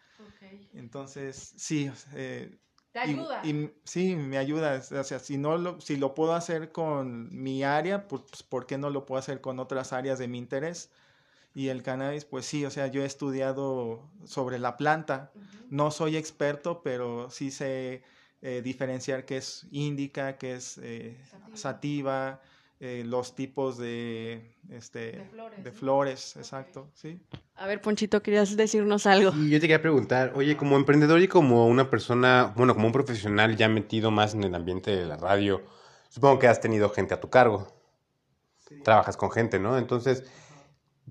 [0.73, 1.91] Entonces, sí.
[2.15, 2.57] Eh,
[2.91, 3.41] ¿Te ayuda?
[3.43, 4.81] Y, sí, me ayuda.
[4.91, 8.65] O sea, si, no lo, si lo puedo hacer con mi área, pues, pues, ¿por
[8.65, 10.91] qué no lo puedo hacer con otras áreas de mi interés?
[11.53, 15.31] Y el cannabis, pues sí, o sea, yo he estudiado sobre la planta.
[15.69, 18.03] No soy experto, pero sí sé
[18.41, 21.17] eh, diferenciar qué es índica, qué es eh,
[21.53, 22.41] sativa
[22.83, 25.29] eh, los tipos de, este,
[25.63, 27.21] de flores, exacto, sí.
[27.53, 29.31] A ver, Ponchito, querías decirnos algo.
[29.35, 32.91] Y yo te quería preguntar, oye, como emprendedor y como una persona, bueno, como un
[32.91, 35.61] profesional ya metido más en el ambiente de la radio,
[36.09, 37.67] supongo que has tenido gente a tu cargo.
[38.83, 39.77] Trabajas con gente, ¿no?
[39.77, 40.23] Entonces,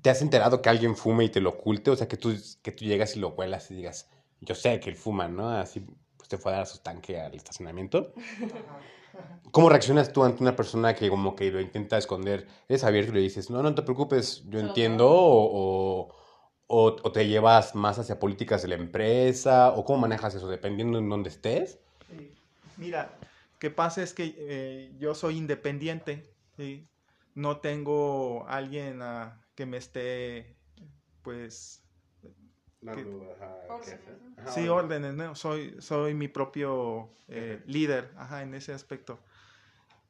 [0.03, 1.93] ¿te has enterado que alguien fume y te lo oculte?
[1.93, 4.11] O sea, que tú, que tú llegas y lo huelas y digas,
[4.41, 5.49] yo sé que él fuma, ¿no?
[5.51, 8.13] Así pues te fue a dar su tanque al estacionamiento.
[9.51, 12.47] ¿Cómo reaccionas tú ante una persona que como que lo intenta esconder?
[12.69, 15.11] ¿Eres abierto y le dices, no, no te preocupes, yo entiendo?
[15.11, 16.09] O,
[16.69, 19.71] o, o, te llevas más hacia políticas de la empresa?
[19.71, 21.81] ¿O cómo manejas eso, dependiendo en dónde estés?
[22.77, 23.11] Mira,
[23.59, 26.87] que pasa es que eh, yo soy independiente, ¿sí?
[27.35, 30.57] no tengo alguien a, que me esté,
[31.23, 31.83] pues...
[34.47, 35.35] sí, órdenes, ¿no?
[35.35, 39.19] Soy, soy mi propio eh, líder, ajá, en ese aspecto.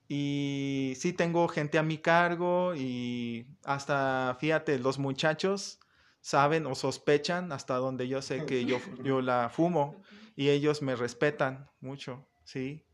[0.09, 5.79] Y sí tengo gente a mi cargo y hasta, fíjate, los muchachos
[6.21, 10.03] saben o sospechan hasta donde yo sé que yo, yo la fumo
[10.37, 12.85] y ellos me respetan mucho, ¿sí?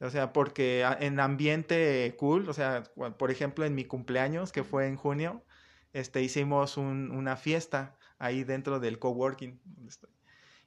[0.00, 2.82] O sea, porque en ambiente cool, o sea,
[3.18, 5.44] por ejemplo, en mi cumpleaños, que fue en junio,
[5.92, 9.60] este, hicimos un, una fiesta ahí dentro del coworking.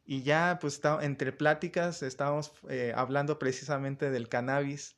[0.05, 4.97] Y ya, pues, entre pláticas, estábamos eh, hablando precisamente del cannabis.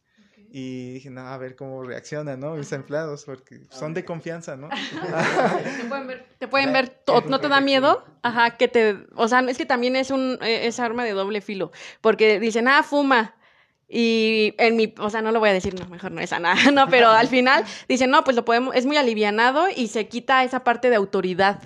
[0.49, 2.55] Y dije, no, a ver cómo reaccionan, ¿no?
[2.55, 4.69] Mis empleados, porque son de confianza, ¿no?
[5.79, 8.05] te pueden ver, te pueden ver ¿no te da miedo?
[8.21, 11.41] Ajá, que te, o sea, es que también es un, e, es arma de doble
[11.41, 13.35] filo, porque dicen, ah, fuma,
[13.89, 16.39] y en mi, o sea, no lo voy a decir, no, mejor no es a
[16.39, 20.07] nada, no, pero al final dicen, no, pues lo podemos, es muy alivianado y se
[20.07, 21.61] quita esa parte de autoridad,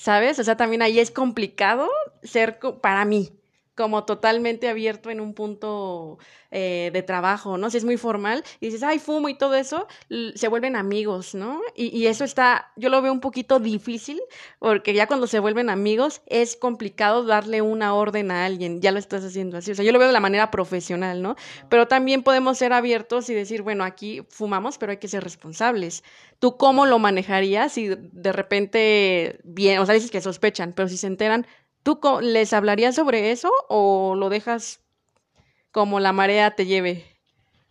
[0.00, 0.38] ¿sabes?
[0.38, 1.86] O sea, también ahí es complicado
[2.22, 3.32] ser, para mí,
[3.80, 6.18] como totalmente abierto en un punto
[6.50, 7.70] eh, de trabajo, ¿no?
[7.70, 9.88] Si es muy formal y dices, ay, fumo y todo eso,
[10.34, 11.62] se vuelven amigos, ¿no?
[11.74, 14.20] Y, eso está, yo lo veo un poquito difícil,
[14.58, 18.98] porque ya cuando se vuelven amigos es complicado darle una orden a alguien, ya lo
[18.98, 21.36] estás haciendo así, o sea, yo lo veo de la manera profesional, ¿no?
[21.70, 26.04] Pero también podemos ser abiertos y decir, bueno, aquí fumamos, pero hay que ser responsables.
[26.38, 30.98] ¿Tú cómo lo manejarías si de repente, bien, o sea, dices que sospechan, pero si
[30.98, 31.46] se enteran,
[31.82, 34.80] ¿Tú les hablarías sobre eso o lo dejas
[35.70, 37.04] como la marea te lleve?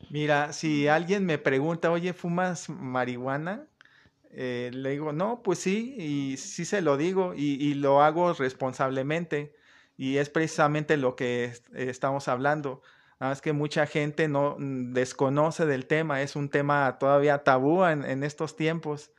[0.10, 3.68] Mira, si alguien me pregunta, oye, ¿fumas marihuana?
[4.32, 9.54] Eh, le digo, no, pues sí, y sí se lo digo, y, lo hago responsablemente.
[9.98, 12.82] Y es precisamente lo que estamos hablando.
[13.20, 17.84] Nada más que mucha gente no mm, desconoce del tema, es un tema todavía tabú
[17.86, 19.12] en, en estos tiempos,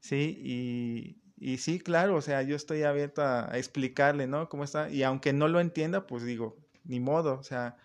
[0.00, 0.38] ¿sí?
[0.42, 4.48] Y, y sí, claro, o sea, yo estoy abierto a, explicarle, ¿no?
[4.48, 4.90] Cómo está.
[4.90, 7.76] Y aunque no lo entienda, pues digo, ni modo, o sea,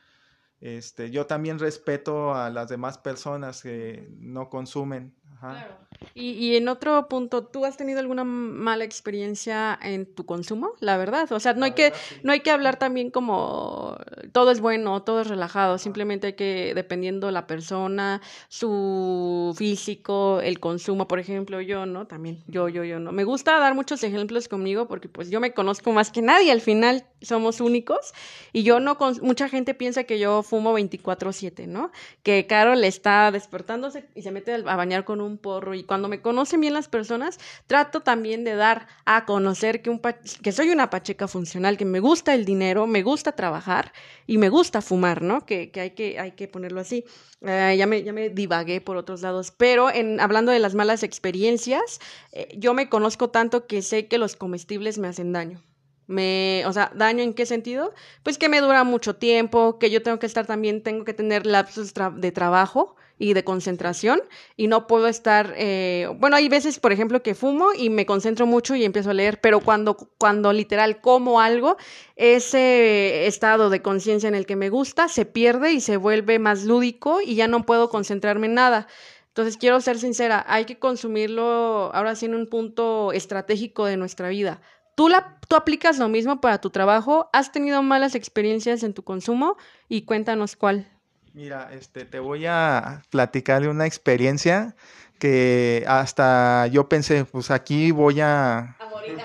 [0.61, 5.15] este, yo también respeto a las demás personas que no consumen.
[5.49, 5.75] Claro.
[6.15, 10.71] Y, y, en otro punto, ¿tú has tenido alguna mala experiencia en tu consumo?
[10.79, 13.97] La verdad, o sea, no hay que no hay que hablar también como
[14.31, 20.59] todo es bueno, todo es relajado, simplemente hay que dependiendo la persona, su físico, el
[20.59, 22.07] consumo, por ejemplo, yo, ¿no?
[22.07, 23.11] También yo yo yo no.
[23.11, 26.61] Me gusta dar muchos ejemplos conmigo porque pues yo me conozco más que nadie, al
[26.61, 28.13] final somos únicos
[28.53, 31.91] y yo no con mucha gente piensa que yo fumo 24/7, ¿no?
[32.23, 36.21] Que Carol está despertándose y se mete a bañar con un porro y cuando me
[36.21, 40.01] conocen bien las personas, trato también de dar a conocer que, un
[40.41, 43.93] que soy una pacheca funcional, que me gusta el dinero, me gusta trabajar
[44.27, 45.45] y me gusta fumar, ¿no?
[45.45, 47.05] Que, hay, que hay que ponerlo así.
[47.41, 51.03] Eh, ya, me, ya me divagué por otros lados, pero en, hablando de las malas
[51.03, 51.99] experiencias,
[52.31, 55.61] eh, yo me conozco tanto que sé que los comestibles me hacen daño.
[56.07, 57.93] Me, o sea, daño en qué sentido?
[58.21, 61.45] Pues que me dura mucho tiempo, que yo tengo que estar también, tengo que tener
[61.45, 64.19] lapsos de trabajo y de concentración
[64.57, 68.47] y no puedo estar, eh, bueno, hay veces, por ejemplo, que fumo y me concentro
[68.47, 71.77] mucho y empiezo a leer, pero cuando, cuando literal como algo,
[72.15, 76.63] ese estado de conciencia en el que me gusta se pierde y se vuelve más
[76.63, 78.87] lúdico y ya no puedo concentrarme en nada.
[79.27, 84.29] Entonces, quiero ser sincera, hay que consumirlo ahora sí en un punto estratégico de nuestra
[84.29, 84.61] vida.
[84.95, 87.29] ¿Tú, la, ¿Tú aplicas lo mismo para tu trabajo?
[87.33, 89.57] ¿Has tenido malas experiencias en tu consumo?
[89.87, 90.87] Y cuéntanos cuál.
[91.33, 94.75] Mira, este, te voy a platicar de una experiencia
[95.17, 98.75] que hasta yo pensé, pues aquí voy a,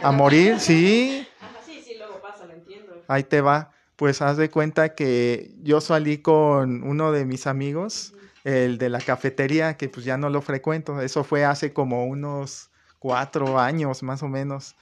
[0.03, 1.27] a morir, sí.
[1.67, 3.03] sí, sí, luego pasa, lo entiendo.
[3.09, 3.73] Ahí te va.
[3.97, 8.13] Pues haz de cuenta que yo salí con uno de mis amigos,
[8.45, 11.01] el de la cafetería, que pues ya no lo frecuento.
[11.01, 14.77] Eso fue hace como unos cuatro años más o menos.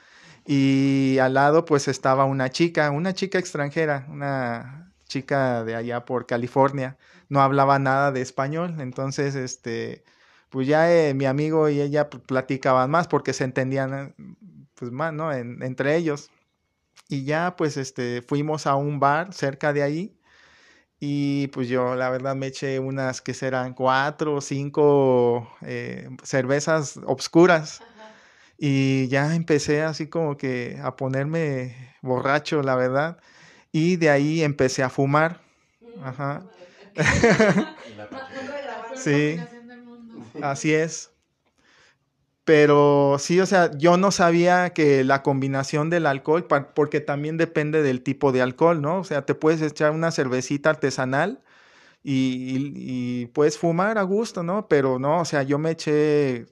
[0.47, 6.27] Y al lado pues estaba una chica, una chica extranjera, una chica de allá por
[6.27, 6.97] California
[7.35, 10.05] no hablaba nada de español, entonces, este,
[10.51, 14.15] pues ya eh, mi amigo y ella platicaban más porque se entendían,
[14.75, 15.33] pues más, ¿no?
[15.33, 16.31] entre ellos.
[17.09, 20.19] Y ya, pues, este, fuimos a un bar cerca de ahí
[21.01, 26.99] y pues yo, la verdad, me eché unas que serán cuatro o cinco eh, cervezas
[27.07, 27.85] obscuras.
[28.59, 33.19] y ya empecé así como que a ponerme borracho, la verdad,
[33.73, 35.41] y de ahí empecé a fumar.
[36.03, 36.51] Ajá.
[38.95, 39.41] sí,
[40.43, 41.15] así es.
[42.45, 47.83] Pero sí, o sea, yo no sabía que la combinación del alcohol, porque también depende
[47.83, 48.99] del tipo de alcohol, ¿no?
[48.99, 51.43] O sea, te puedes echar una cervecita artesanal
[52.03, 54.69] y, puedes fumar a gusto, ¿no?
[54.69, 56.47] Pero no, o sea, yo me eché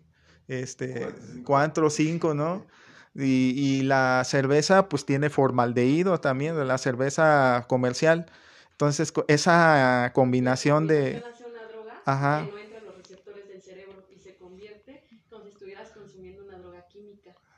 [0.48, 1.08] este,
[1.44, 2.66] cuatro o cinco, ¿no?
[3.14, 8.30] Y, y, la cerveza pues tiene formaldehído también, la cerveza comercial.
[8.82, 11.22] Entonces, esa combinación de...
[12.04, 12.50] Ajá.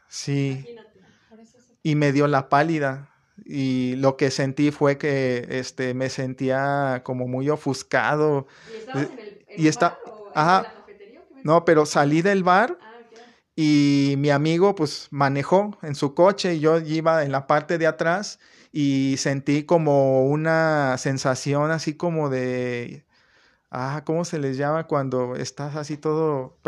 [0.08, 0.68] Sí.
[1.82, 3.08] Y me dio la pálida.
[3.42, 8.46] Y lo que sentí fue que este, me sentía como muy ofuscado.
[9.56, 9.98] ¿Y está,
[10.34, 10.74] ajá,
[11.42, 13.00] No, pero salí del bar ah,
[13.56, 17.86] y mi amigo pues manejó en su coche y yo iba en la parte de
[17.86, 18.38] atrás
[18.76, 23.06] y sentí como una sensación así como de,
[23.70, 26.58] ah, ¿cómo se les llama cuando estás así todo...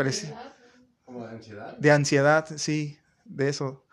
[1.03, 1.77] ¿Como de ansiedad?
[1.77, 3.85] De ansiedad, sí de eso,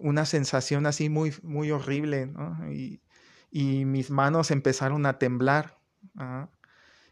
[0.00, 2.56] una sensación así muy, muy horrible, ¿no?
[2.72, 3.02] Y,
[3.50, 5.78] mis manos empezaron a temblar.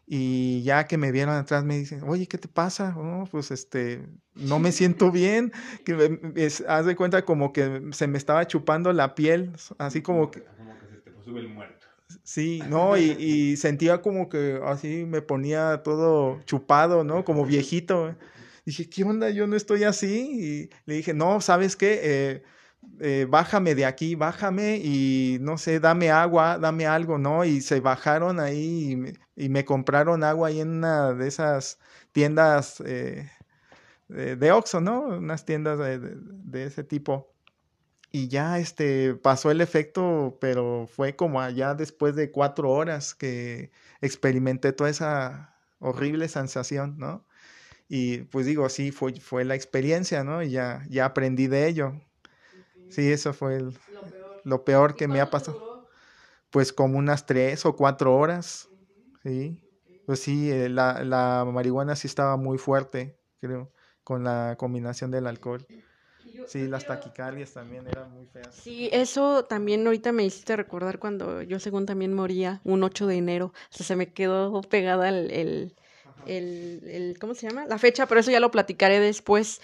[0.09, 2.95] Y ya que me vieron atrás me dicen, oye, ¿qué te pasa?
[3.29, 5.51] pues este, no me siento bien.
[5.83, 10.43] Que haz de cuenta como que se me estaba chupando la piel, así como que...
[10.43, 11.85] Como que se te sube el muerto.
[12.23, 17.25] Sí, no, y, y, sentía como que así me ponía todo chupado, ¿no?
[17.25, 18.15] Como viejito.
[18.65, 19.29] Dije, ¿qué onda?
[19.29, 20.29] Yo no estoy así.
[20.31, 21.99] Y le dije, no, ¿sabes qué?
[22.03, 22.43] Eh,
[22.99, 27.45] eh, bájame de aquí, bájame y no sé, dame agua, dame algo, ¿no?
[27.45, 28.97] Y se bajaron ahí
[29.35, 31.79] y me, compraron agua ahí en una de esas
[32.11, 33.29] tiendas eh,
[34.09, 35.01] de, Oxxo, ¿no?
[35.01, 37.33] Unas tiendas de, de, ese tipo.
[38.11, 43.71] Y ya este pasó el efecto, pero fue como allá después de cuatro horas que
[44.01, 47.25] experimenté toda esa horrible sensación, ¿no?
[47.89, 50.43] Y pues digo, sí, fue, fue la experiencia, ¿no?
[50.43, 52.01] Y ya, ya aprendí de ello.
[52.89, 53.59] Sí, eso fue
[54.43, 55.63] lo peor, que me ha pasado.
[56.49, 58.69] Pues como unas tres o cuatro horas.
[59.23, 59.61] Sí.
[60.05, 63.71] Pues sí, eh, la, la marihuana sí estaba muy fuerte, creo,
[64.03, 65.67] con la combinación del alcohol.
[66.45, 68.55] Sí, las taquicardias también eran muy feas.
[68.55, 73.17] Sí, eso también ahorita me hiciste recordar cuando yo según también moría un 8 de
[73.17, 73.47] enero.
[73.71, 75.75] O sea, se me quedó pegada el, el,
[76.25, 77.65] el, ¿cómo se llama?
[77.65, 79.61] La fecha, pero eso ya lo platicaré después.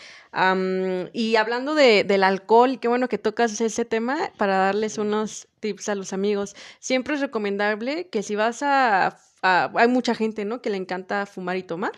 [1.13, 5.89] y hablando de, del alcohol, qué bueno que tocas ese tema para darles unos tips
[5.89, 6.55] a los amigos.
[6.79, 10.61] Siempre es recomendable que si vas a, hay mucha gente, ¿no?
[10.61, 11.93] Que le encanta fumar y tomar.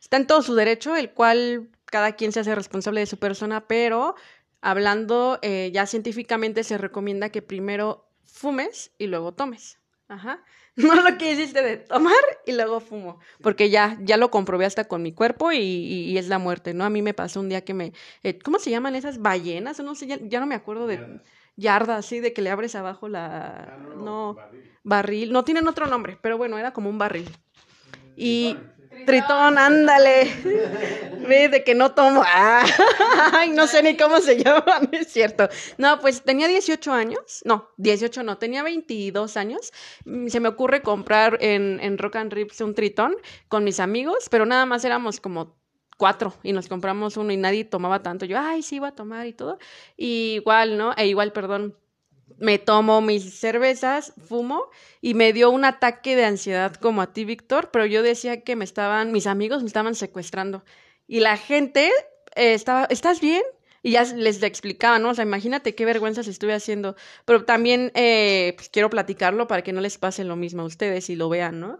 [0.00, 3.66] Está en todo su derecho, el cual cada quien se hace responsable de su persona,
[3.66, 4.14] pero
[4.60, 9.78] hablando eh, ya científicamente se recomienda que primero fumes y luego tomes.
[10.08, 10.42] Ajá.
[10.76, 12.12] No lo que hiciste de tomar
[12.44, 16.28] y luego fumo, porque ya, ya lo comprobé hasta con mi cuerpo y, y, es
[16.28, 16.84] la muerte, ¿no?
[16.84, 19.80] A mí me pasó un día que me, eh, ¿cómo se llaman esas ballenas?
[19.80, 21.22] No sé, ya, no me acuerdo de
[21.56, 24.36] yarda, así, de que le abres abajo la, ah, no,
[24.84, 25.32] barril.
[25.32, 27.30] no tienen otro nombre, pero bueno, era como un barril.
[28.14, 28.58] Y,
[29.04, 30.32] Tritón, ándale.
[31.28, 32.22] Ve de que no tomo.
[33.32, 35.48] ay, no sé ni cómo se llama, no es cierto.
[35.76, 37.42] No, pues tenía 18 años.
[37.44, 39.72] No, 18 no, tenía 22 años.
[40.04, 43.16] Mm, se me ocurre comprar en, en Rock and Rips un Tritón
[43.48, 45.56] con mis amigos, pero nada más éramos como
[45.96, 48.26] cuatro y nos compramos uno y nadie tomaba tanto.
[48.26, 49.58] Yo, ay, sí, iba a tomar y todo.
[49.96, 50.92] Y igual, ¿no?
[50.96, 51.76] E igual, perdón,
[52.38, 54.70] me tomo mis cervezas, fumo
[55.00, 58.56] y me dio un ataque de ansiedad como a ti, Víctor, pero yo decía que
[58.56, 60.64] me estaban, mis amigos me estaban secuestrando
[61.06, 61.90] y la gente
[62.34, 63.42] eh, estaba, ¿estás bien?
[63.82, 65.10] Y ya les explicaba, ¿no?
[65.10, 66.96] O sea, imagínate qué vergüenzas estuve haciendo.
[67.24, 71.08] Pero también eh, pues, quiero platicarlo para que no les pase lo mismo a ustedes
[71.08, 71.78] y lo vean, ¿no?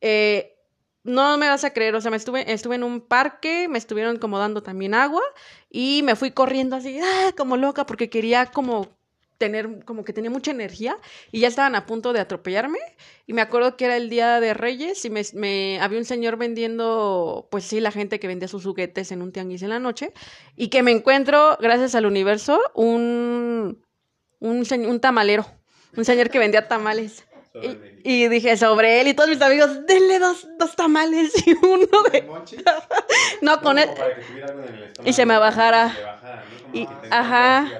[0.00, 0.56] Eh,
[1.04, 4.18] no me vas a creer, o sea, me estuve, estuve en un parque, me estuvieron
[4.18, 5.22] como dando también agua
[5.68, 7.32] y me fui corriendo así, ¡ah!
[7.36, 8.96] como loca, porque quería como
[9.38, 10.96] tener, como que tenía mucha energía
[11.30, 12.78] y ya estaban a punto de atropellarme.
[13.26, 17.48] Y me acuerdo que era el día de Reyes y me, había un señor vendiendo,
[17.50, 20.12] pues sí, la gente que vendía sus juguetes en un tianguis en la noche.
[20.56, 23.84] Y que me encuentro, gracias al universo, un,
[24.38, 25.46] un, un tamalero,
[25.96, 27.24] un señor que vendía tamales.
[28.04, 32.24] Y, dije sobre él y todos mis amigos, denle dos, dos tamales y uno de...
[33.42, 33.88] no, con él.
[35.04, 35.96] Y se me bajara.
[36.72, 37.70] Y, ajá.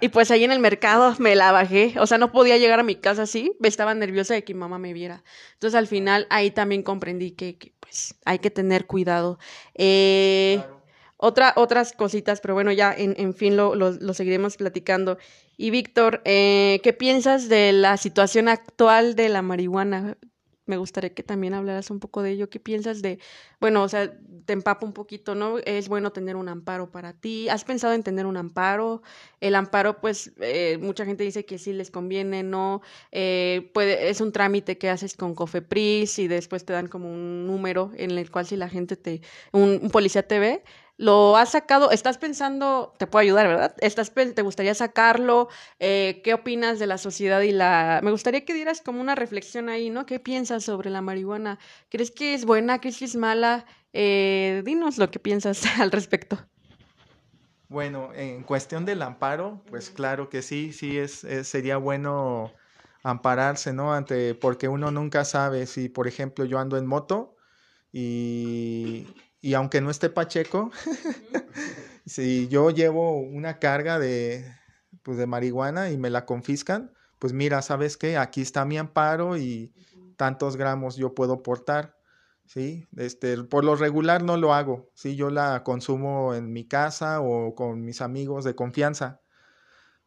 [0.00, 1.94] Y pues ahí en el mercado me la bajé.
[1.98, 3.52] O sea, no podía llegar a mi casa así.
[3.62, 5.22] Estaba nerviosa de que mi mamá me viera.
[5.54, 9.38] Entonces al final ahí también comprendí que, pues hay que tener cuidado.
[9.74, 10.64] Eh,
[11.20, 15.18] Otra, otras cositas, pero bueno, ya en, en fin lo, lo, seguiremos platicando.
[15.56, 20.16] Y Víctor, eh, ¿qué piensas de la situación actual de la marihuana?
[20.68, 22.50] me gustaría que también hablaras un poco de ello.
[22.50, 23.18] ¿Qué piensas de,
[23.60, 24.12] bueno, o sea,
[24.44, 25.58] te empapo un poquito, ¿no?
[25.58, 27.48] Es bueno tener un amparo para ti.
[27.48, 29.02] ¿Has pensado en tener un amparo?
[29.40, 32.82] El amparo, pues, eh, mucha gente dice que sí les conviene, ¿no?
[33.12, 37.46] Eh, puede, es un trámite que haces con Cofepris y después te dan como un
[37.46, 40.62] número en el cual si la gente te, un policía te ve,
[40.98, 43.74] lo has sacado, estás pensando, te puedo ayudar, ¿verdad?
[43.78, 45.48] ¿Estás, ¿Te gustaría sacarlo?
[45.78, 48.00] Eh, ¿Qué opinas de la sociedad y la...
[48.02, 50.06] Me gustaría que dieras como una reflexión ahí, ¿no?
[50.06, 51.60] ¿Qué piensas sobre la marihuana?
[51.88, 52.80] ¿Crees que es buena?
[52.80, 53.64] ¿Crees que es mala?
[53.92, 56.36] Eh, dinos lo que piensas al respecto.
[57.68, 62.50] Bueno, en cuestión del amparo, pues claro que sí, sí es, es, sería bueno
[63.04, 63.94] ampararse, ¿no?
[63.94, 67.36] Ante, porque uno nunca sabe si, por ejemplo, yo ando en moto
[67.92, 69.06] y
[69.40, 70.70] y aunque no esté Pacheco,
[72.06, 74.44] si yo llevo una carga de,
[75.02, 78.16] pues de marihuana y me la confiscan, pues mira, ¿sabes qué?
[78.16, 79.72] Aquí está mi amparo y
[80.16, 81.96] tantos gramos yo puedo portar,
[82.46, 82.86] ¿sí?
[82.96, 85.16] Este, por lo regular no lo hago, ¿sí?
[85.16, 89.20] Yo la consumo en mi casa o con mis amigos de confianza,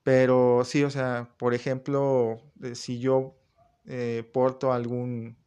[0.04, 3.38] pero sí, o sea, por ejemplo, eh, si yo
[3.86, 5.38] eh, porto algún,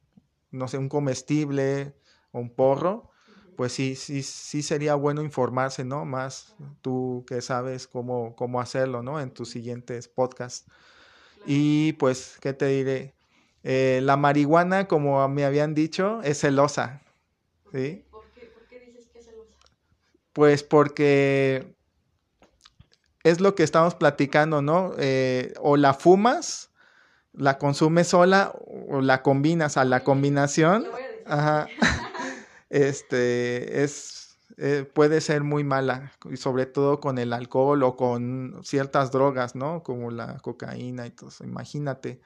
[0.50, 1.96] no sé, un comestible
[2.32, 3.10] o un porro,
[3.56, 6.04] pues sí, sí, sí sería bueno informarse, ¿no?
[6.04, 9.20] Más tú que sabes cómo, cómo hacerlo, ¿no?
[9.20, 10.66] En tus siguientes podcasts.
[11.46, 13.14] Y pues, ¿qué te diré?
[13.62, 17.02] Eh, la marihuana, como me habían dicho, es celosa.
[17.72, 18.04] ¿sí?
[18.10, 19.52] ¿Por, qué, ¿Por qué dices que es celosa?
[20.32, 21.74] Pues porque
[23.22, 24.92] es lo que estamos platicando, ¿no?
[24.98, 26.70] Eh, o la fumas,
[27.32, 28.52] la consumes sola
[28.90, 30.86] o la combinas a la combinación.
[31.26, 31.70] Ajá.
[32.74, 38.60] este, es, eh, puede ser muy mala, y sobre todo con el alcohol o con
[38.64, 39.84] ciertas drogas, ¿no?
[39.84, 41.44] Como la cocaína y todo eso.
[41.44, 42.20] Imagínate,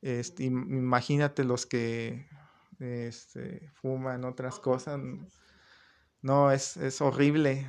[0.00, 2.26] este, imagínate los que
[2.80, 4.98] este, fuman otras cosas.
[6.22, 7.68] No, es, es horrible.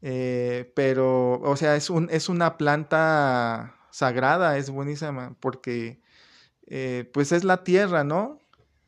[0.00, 6.00] Eh, pero, o sea, es, un, es una planta sagrada, es buenísima, porque
[6.68, 8.38] eh, pues es la tierra, ¿no?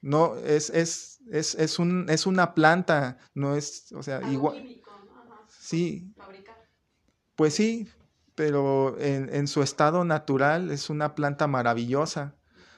[0.03, 4.57] No, es, es, es, es, un, es una planta, no es, o sea, igual.
[4.57, 5.21] Químico, ¿no?
[5.21, 5.47] Ajá.
[5.49, 6.13] Sí.
[6.17, 6.55] Fabricar.
[7.37, 7.89] Pues sí,
[8.35, 12.35] pero en, en, su estado natural es una planta maravillosa.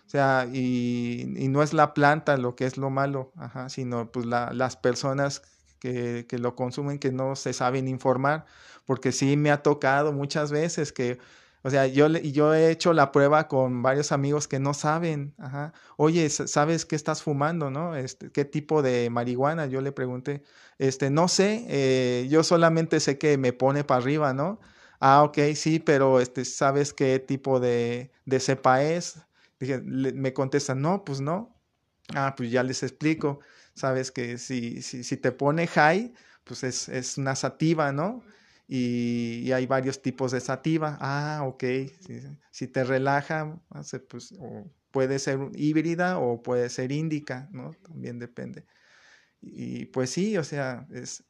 [0.07, 4.13] O sea, y, y, no es la planta lo que es lo malo, ajá, sino
[4.13, 5.43] pues la, las personas
[5.81, 8.47] que, que, lo consumen que no se saben informar,
[8.85, 11.19] porque sí me ha tocado muchas veces que
[11.67, 15.73] o sea, yo, yo he hecho la prueba con varios amigos que no saben, ajá.
[15.97, 17.97] Oye, ¿sabes qué estás fumando, no?
[17.97, 19.67] Este, ¿Qué tipo de marihuana?
[19.67, 20.45] Yo le pregunté,
[20.79, 24.61] este, no sé, eh, yo solamente sé que me pone para arriba, ¿no?
[25.01, 29.19] Ah, ok, sí, pero este, ¿sabes qué tipo de, de cepa es?
[29.59, 31.57] Dije, me contestan, no, pues no.
[32.15, 33.41] Ah, pues ya les explico.
[33.75, 36.15] Sabes que si, si, si te pone high,
[36.45, 38.23] pues es, es una sativa, ¿no?
[38.69, 40.99] Y, y, hay varios tipos de sativa.
[41.01, 41.65] Ah, ok.
[42.01, 43.61] Si, si te relaja,
[44.09, 47.73] pues, o puede ser híbrida o puede ser índica, ¿no?
[47.83, 48.65] También depende.
[49.41, 51.25] Y pues sí, o sea, es,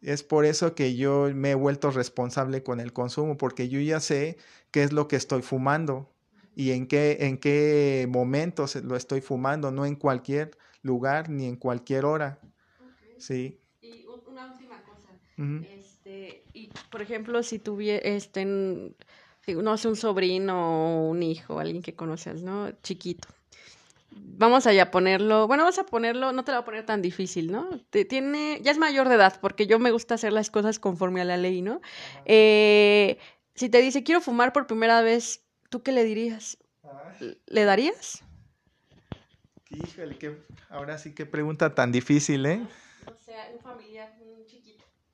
[0.00, 4.00] es por eso que yo me he vuelto responsable con el consumo, porque yo ya
[4.00, 4.38] sé
[4.70, 6.14] qué es lo que estoy fumando
[6.54, 11.56] y en qué, en qué momento lo estoy fumando, no en cualquier lugar ni en
[11.56, 12.38] cualquier hora.
[12.40, 13.14] Okay.
[13.18, 13.60] Sí.
[13.80, 15.08] Y una última cosa.
[15.38, 15.81] Uh -huh.
[16.12, 21.82] Este, y por ejemplo, si tuviera, este, no sé, un sobrino o un hijo, alguien
[21.82, 22.70] que conoces, ¿no?
[22.82, 23.28] Chiquito.
[24.10, 27.00] Vamos allá a ponerlo, bueno, vamos a ponerlo, no te lo voy a poner tan
[27.00, 27.70] difícil, ¿no?
[27.90, 31.22] Te, tiene, ya es mayor de edad, porque yo me gusta hacer las cosas conforme
[31.22, 31.80] a la ley, ¿no?
[32.26, 33.18] Eh,
[33.54, 36.58] si te dice, quiero fumar por primera vez, ¿tú qué le dirías?
[37.46, 38.22] ¿Le darías?
[39.70, 40.36] Híjole, que
[40.68, 42.60] ahora sí que pregunta tan difícil, ¿eh?
[43.06, 44.61] O sea, un familiar, un chiquito.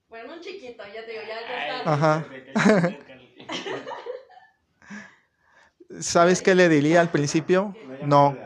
[0.09, 1.93] Bueno, un chiquito, ya te digo, ya, ya está.
[1.93, 2.27] Ajá.
[6.01, 7.75] ¿Sabes qué le diría al principio?
[8.03, 8.37] No.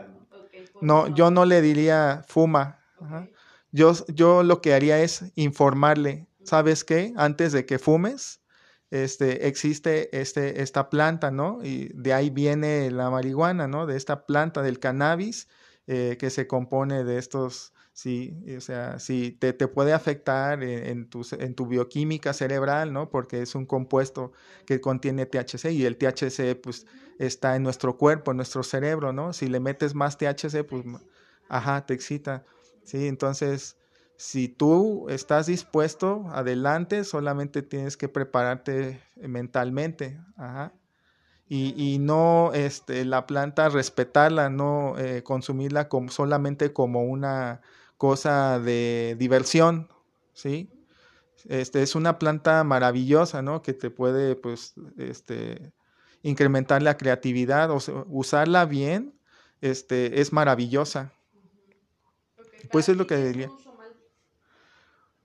[0.81, 2.79] No, yo no le diría fuma.
[2.99, 3.27] Ajá.
[3.71, 6.27] Yo, yo lo que haría es informarle.
[6.43, 7.13] ¿Sabes qué?
[7.15, 8.41] Antes de que fumes,
[8.91, 11.59] este, existe este, esta planta, ¿no?
[11.63, 13.85] Y de ahí viene la marihuana, ¿no?
[13.87, 15.47] De esta planta del cannabis
[15.87, 20.85] eh, que se compone de estos, sí, o sea, sí, te, te puede afectar en,
[20.87, 23.09] en, tu, en tu bioquímica cerebral, ¿no?
[23.09, 24.33] Porque es un compuesto
[24.65, 26.85] que contiene THC y el THC, pues,
[27.19, 29.33] está en nuestro cuerpo, en nuestro cerebro, ¿no?
[29.33, 30.83] Si le metes más THC, pues,
[31.47, 32.45] ajá, te excita,
[32.83, 33.07] ¿sí?
[33.07, 33.77] Entonces,
[34.15, 40.19] Si tú estás dispuesto, adelante, solamente tienes que prepararte mentalmente.
[40.37, 40.73] Ajá.
[41.47, 47.61] Y, y, no este, la planta respetarla, no eh, consumirla como, solamente como una
[48.03, 49.87] cosa de diversión,
[50.33, 50.69] ¿sí?
[51.47, 53.61] Este, es una planta maravillosa, ¿no?
[53.61, 55.71] Que te puede, pues, este,
[56.21, 59.17] incrementar la creatividad, o sea, usarla bien,
[59.61, 61.13] este, es maravillosa.
[62.73, 63.49] Pues es lo que diría.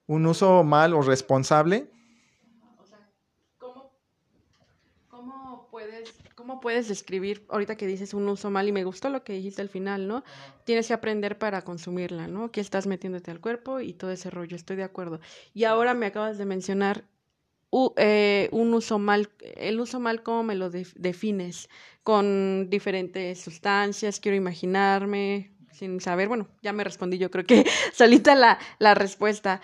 [0.07, 1.91] Un uso mal o responsable.
[6.59, 9.61] ¿Cómo puedes describir, ahorita que dices un uso mal, y me gustó lo que dijiste
[9.61, 10.25] al final, ¿no?
[10.65, 12.51] Tienes que aprender para consumirla, ¿no?
[12.51, 14.57] ¿Qué estás metiéndote al cuerpo y todo ese rollo?
[14.57, 15.21] Estoy de acuerdo.
[15.53, 17.05] Y ahora me acabas de mencionar
[17.95, 21.69] eh, un uso mal, el uso mal, ¿cómo me lo defines?
[22.03, 28.35] Con diferentes sustancias, quiero imaginarme, sin saber, bueno, ya me respondí yo creo que solita
[28.35, 29.61] la, la respuesta,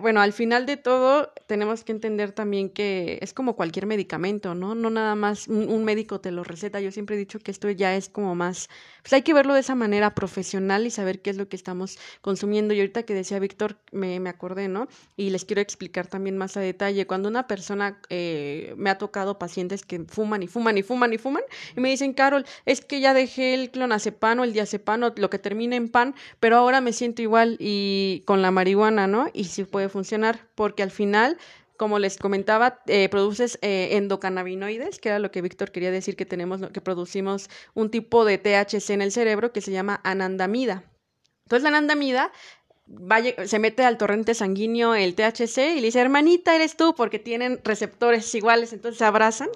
[0.00, 4.74] bueno, al final de todo tenemos que entender también que es como cualquier medicamento, ¿no?
[4.74, 6.80] No nada más un, médico te lo receta.
[6.80, 8.68] Yo siempre he dicho que esto ya es como más,
[9.02, 11.98] pues hay que verlo de esa manera profesional y saber qué es lo que estamos
[12.20, 12.74] consumiendo.
[12.74, 14.88] Y ahorita que decía Víctor, me, me acordé, ¿no?
[15.16, 17.06] Y les quiero explicar también más a detalle.
[17.06, 21.18] Cuando una persona, eh, me ha tocado pacientes que fuman y fuman y fuman y
[21.18, 21.42] fuman,
[21.76, 25.76] y me dicen, Carol, es que ya dejé el clonazepano, el diazepano, lo que termina
[25.76, 29.28] en pan, pero ahora me siento igual y con la marihuana, ¿no?
[29.36, 31.38] Y sí puede funcionar, porque al final,
[31.76, 36.26] como les comentaba, eh, produces eh, endocannabinoides, que era lo que Víctor quería decir que
[36.26, 40.84] tenemos, que producimos un tipo de THC en el cerebro que se llama anandamida.
[41.44, 42.32] Entonces la anandamida
[43.44, 47.60] se mete al torrente sanguíneo el THC y le dice, hermanita, eres tú, porque tienen
[47.64, 49.48] receptores iguales, entonces se abrazan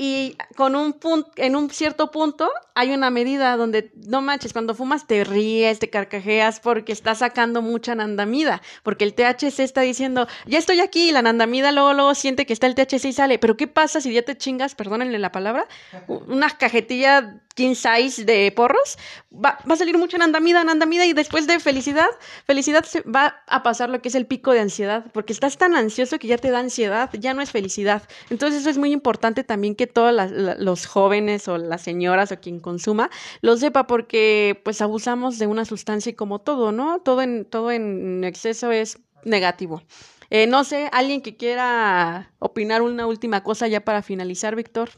[0.00, 4.76] y con un punto, en un cierto punto hay una medida donde no manches, cuando
[4.76, 10.28] fumas te ríes, te carcajeas porque estás sacando mucha nandamida, porque el THC está diciendo,
[10.46, 13.38] ya estoy aquí, y la nandamida luego, luego siente que está el THC y sale,
[13.40, 15.66] pero ¿qué pasa si ya te chingas, perdónenle la palabra,
[16.06, 18.96] una cajetilla king size de porros,
[19.32, 22.06] va, va a salir mucha nandamida, nandamida y después de felicidad,
[22.46, 25.74] felicidad se va a pasar lo que es el pico de ansiedad, porque estás tan
[25.74, 28.04] ansioso que ya te da ansiedad, ya no es felicidad.
[28.30, 30.14] Entonces eso es muy importante también que todos
[30.58, 35.64] los jóvenes o las señoras o quien consuma lo sepa porque pues abusamos de una
[35.64, 37.00] sustancia y como todo, ¿no?
[37.00, 39.82] Todo en, todo en exceso es negativo.
[40.30, 44.90] Eh, no sé, alguien que quiera opinar una última cosa ya para finalizar, Víctor.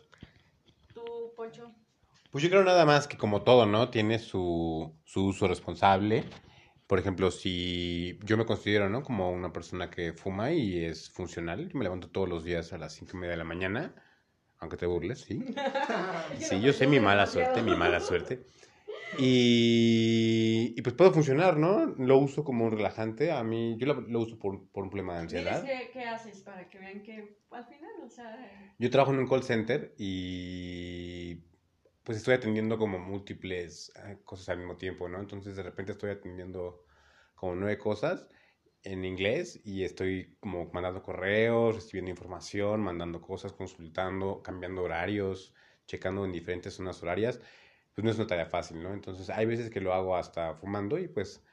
[2.31, 3.91] Pues yo creo nada más que como todo, ¿no?
[3.91, 6.25] Tiene su, su uso responsable.
[6.87, 9.03] Por ejemplo, si yo me considero, ¿no?
[9.03, 12.79] Como una persona que fuma y es funcional, yo me levanto todos los días a
[12.79, 13.95] las cinco y media de la mañana,
[14.59, 15.45] aunque te burles, sí.
[16.39, 18.45] Sí, yo sé mi mala suerte, mi mala suerte.
[19.19, 21.87] Y, y, pues puedo funcionar, ¿no?
[21.99, 23.33] Lo uso como un relajante.
[23.33, 25.65] A mí, yo lo, uso por, por, un problema de ansiedad.
[25.65, 28.75] Qué, qué, haces para que vean que al final, o sea...
[28.79, 31.41] Yo trabajo en un call center y
[32.05, 35.21] pues estoy atendiendo como múltiples eh, cosas al mismo tiempo, ¿no?
[35.21, 36.85] Entonces de repente estoy atendiendo
[37.35, 38.29] como nueve cosas
[38.83, 45.55] en inglés y estoy como mandando correos, recibiendo información, mandando cosas, consultando, cambiando horarios,
[45.87, 47.41] checando en diferentes zonas horarias.
[47.95, 48.95] Pues no es una tarea fácil, ¿no?
[48.95, 51.45] Entonces hay veces que lo hago hasta fumando y pues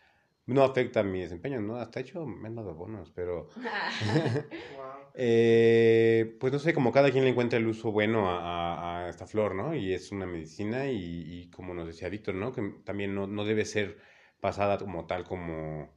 [0.46, 1.78] no afecta mi desempeño, ¿no?
[1.78, 3.50] Hasta hecho me han dado bonos, pero...
[5.20, 9.26] eh, pues no sé, como cada quien le encuentra el uso bueno a, a, esta
[9.26, 9.74] flor, ¿no?
[9.74, 12.52] Y es una medicina y, y como nos decía Víctor, ¿no?
[12.52, 13.98] Que también no, no, debe ser
[14.40, 15.92] pasada como tal, como,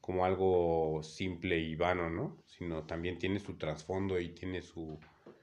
[0.00, 2.38] como algo simple y vano, ¿no?
[2.46, 4.98] Sino también tiene su trasfondo y tiene su,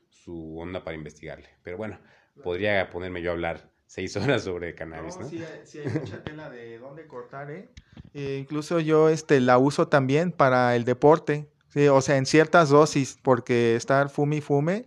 [0.10, 1.50] su onda para investigarle.
[1.62, 2.00] Pero bueno,
[2.42, 5.30] podría ponerme yo a hablar seis horas sobre cannabis, ¿no?
[5.30, 7.70] Sí, sí, hay mucha tela de dónde cortar, ¿eh?
[8.16, 8.38] ¿eh?
[8.40, 11.88] incluso yo este, la uso también para el deporte, ¿sí?
[11.88, 14.86] o sea, en ciertas dosis, porque estar fume y fume.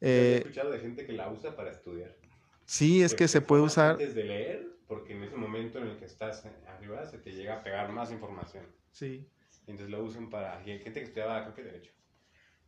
[0.00, 2.16] Eh, he escuchado de gente que la usa para estudiar.
[2.64, 3.92] Sí, es que, se puede usar.
[3.92, 7.56] Antes de leer, porque en ese momento en el que estás arriba se te llega
[7.56, 8.64] a pegar más información.
[8.90, 9.28] Sí.
[9.66, 11.92] Entonces lo usan para gente que estudiaba, creo que Derecho.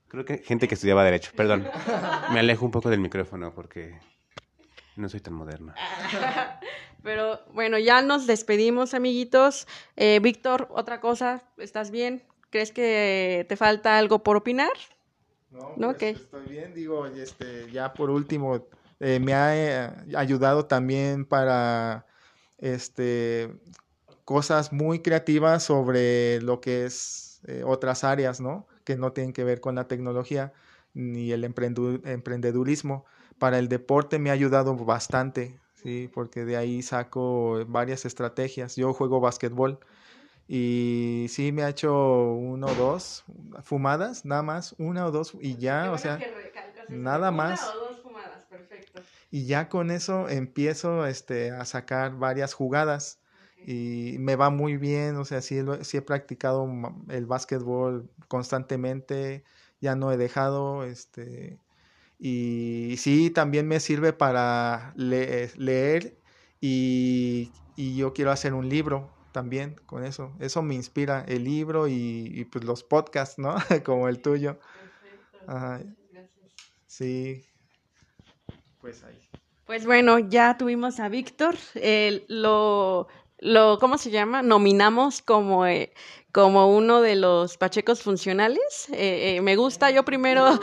[0.09, 1.67] Creo que gente que estudiaba Derecho, perdón.
[2.33, 3.99] Me alejo un poco del micrófono porque
[4.97, 5.75] no soy tan moderna.
[7.03, 9.67] Pero bueno, ya nos despedimos, amiguitos.
[9.97, 12.23] Eh, Víctor, otra cosa, ¿estás bien?
[12.55, 14.71] ¿Crees que te falta algo por opinar?
[15.51, 16.73] No, pues, estoy bien.
[16.73, 18.69] Digo, este, ya por último,
[19.01, 22.07] eh, me ha eh, ayudado también para
[22.59, 23.53] este,
[24.25, 28.69] cosas muy creativas sobre lo que es otras áreas, ¿no?
[28.85, 30.53] Que no tienen que ver con la tecnología
[30.93, 33.05] ni el emprendedurismo
[33.41, 36.09] para el deporte me ha ayudado bastante, ¿sí?
[36.15, 38.77] porque de ahí saco varias estrategias.
[38.77, 39.81] Yo juego básquetbol
[40.49, 41.93] Y sí, me ha hecho
[42.35, 43.25] uno o dos
[43.63, 46.27] fumadas, nada más, una o dos y ya, o sea,
[46.89, 47.79] nada más.
[49.31, 53.21] Y ya con eso empiezo este, a sacar varias jugadas
[53.63, 56.69] y me va muy bien, o sea, sí, sí he practicado
[57.09, 59.45] el básquetbol constantemente,
[59.81, 61.61] ya no he dejado, este,
[62.19, 66.21] y sí, también me sirve para leer
[66.61, 70.33] y, y yo quiero hacer un libro también con eso.
[70.39, 73.57] Eso me inspira, el libro y, pues los podcasts, ¿no?
[73.85, 74.61] Como el tuyo.
[75.43, 75.93] Perfecto.
[76.87, 77.45] Sí.
[78.81, 79.29] Pues ahí.
[79.67, 81.57] Pues bueno, ya tuvimos a Víctor.
[82.29, 83.09] lo,
[83.41, 84.43] lo, ¿cómo se llama?
[84.43, 85.93] Nominamos como, eh,
[86.35, 88.89] como uno de los pachecos funcionales.
[88.93, 90.59] Eh, eh, me gusta yo primero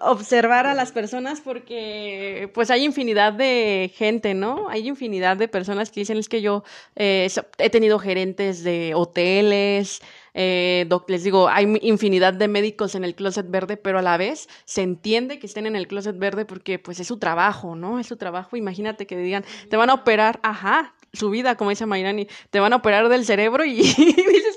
[0.00, 4.70] observar a las personas porque pues hay infinidad de gente, ¿no?
[4.70, 6.64] Hay infinidad de personas que dicen es que yo
[6.96, 10.00] he tenido gerentes de hoteles,
[10.32, 14.80] les digo, hay infinidad de médicos en el closet verde, pero a la vez se
[14.80, 17.98] entiende que estén en el closet verde porque pues es su trabajo, ¿no?
[17.98, 18.56] Es su trabajo.
[18.56, 22.72] Imagínate que digan, te van a operar, ajá, su vida, como dice Mayrani, te van
[22.72, 23.80] a operar del cerebro y,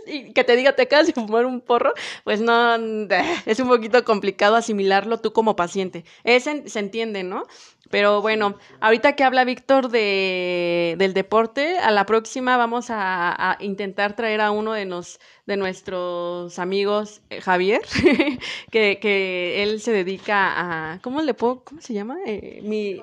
[0.07, 1.93] y, que te diga te acabas de fumar un porro,
[2.23, 2.75] pues no,
[3.45, 6.05] es un poquito complicado asimilarlo tú como paciente.
[6.23, 7.45] Ese se entiende, ¿no?
[7.89, 14.15] Pero bueno, ahorita que habla Víctor de, del deporte, a la próxima vamos a, intentar
[14.15, 17.81] traer a uno de, nos, de nuestros amigos, eh, Javier,
[18.71, 22.17] que, que él se dedica a, ¿cómo le puedo, cómo se llama?
[22.25, 22.99] Eh, mi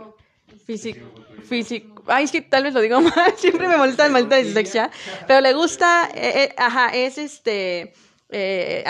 [0.67, 1.07] físico,
[1.49, 4.91] físico, ay, es que tal vez lo digo mal, siempre me molesta el maldita dislexia,
[5.27, 7.93] pero le gusta, eh, eh, ajá, es este,
[8.29, 8.85] eh,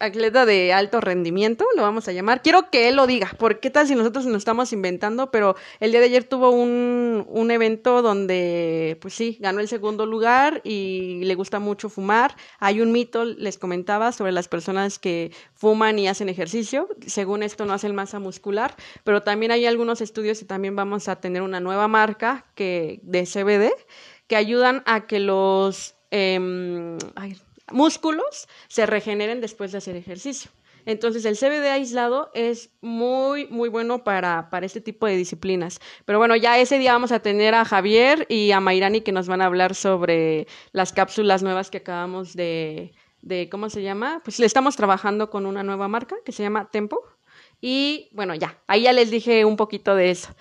[0.00, 2.42] atleta de alto rendimiento, lo vamos a llamar.
[2.42, 5.90] Quiero que él lo diga, porque qué tal si nosotros nos estamos inventando, pero el
[5.90, 11.24] día de ayer tuvo un, un evento donde, pues sí, ganó el segundo lugar y
[11.24, 12.36] le gusta mucho fumar.
[12.60, 16.88] Hay un mito, les comentaba, sobre las personas que fuman y hacen ejercicio.
[17.06, 21.16] Según esto no hacen masa muscular, pero también hay algunos estudios y también vamos a
[21.16, 23.72] tener una nueva marca que, de CBD
[24.28, 25.96] que ayudan a que los...
[26.10, 26.96] Eh,
[27.72, 30.50] músculos se regeneren después de hacer ejercicio.
[30.86, 35.80] Entonces el CBD aislado es muy, muy bueno para, para este tipo de disciplinas.
[36.06, 39.28] Pero bueno, ya ese día vamos a tener a Javier y a Mayrani que nos
[39.28, 44.22] van a hablar sobre las cápsulas nuevas que acabamos de, de, ¿cómo se llama?
[44.24, 47.02] Pues le estamos trabajando con una nueva marca que se llama Tempo.
[47.60, 50.34] Y bueno, ya, ahí ya les dije un poquito de eso.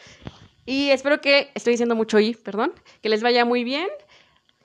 [0.65, 3.87] Y espero que, estoy diciendo mucho y, perdón, que les vaya muy bien.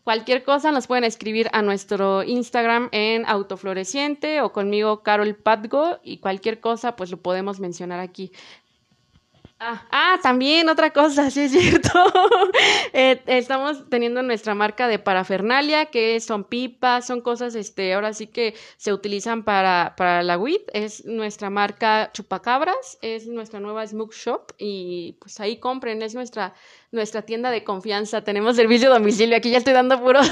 [0.05, 6.19] Cualquier cosa nos pueden escribir a nuestro Instagram en Autofloreciente o conmigo Carol Patgo y
[6.19, 8.33] cualquier cosa pues lo podemos mencionar aquí.
[9.64, 11.90] Ah, ah, también otra cosa, sí es cierto.
[12.94, 18.26] Eh, estamos teniendo nuestra marca de parafernalia, que son pipas, son cosas, este, ahora sí
[18.26, 20.62] que se utilizan para, para la WIT.
[20.74, 26.52] Es nuestra marca Chupacabras, es nuestra nueva Smoke Shop y pues ahí compren, es nuestra,
[26.90, 28.22] nuestra tienda de confianza.
[28.24, 30.30] Tenemos servicio de domicilio, aquí ya estoy dando puros,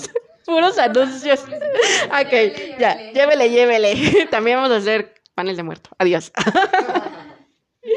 [0.44, 1.40] puros anuncios.
[1.40, 4.26] ok, ya, llévele, llévele.
[4.30, 5.90] También vamos a hacer panel de muerto.
[5.98, 6.30] Adiós.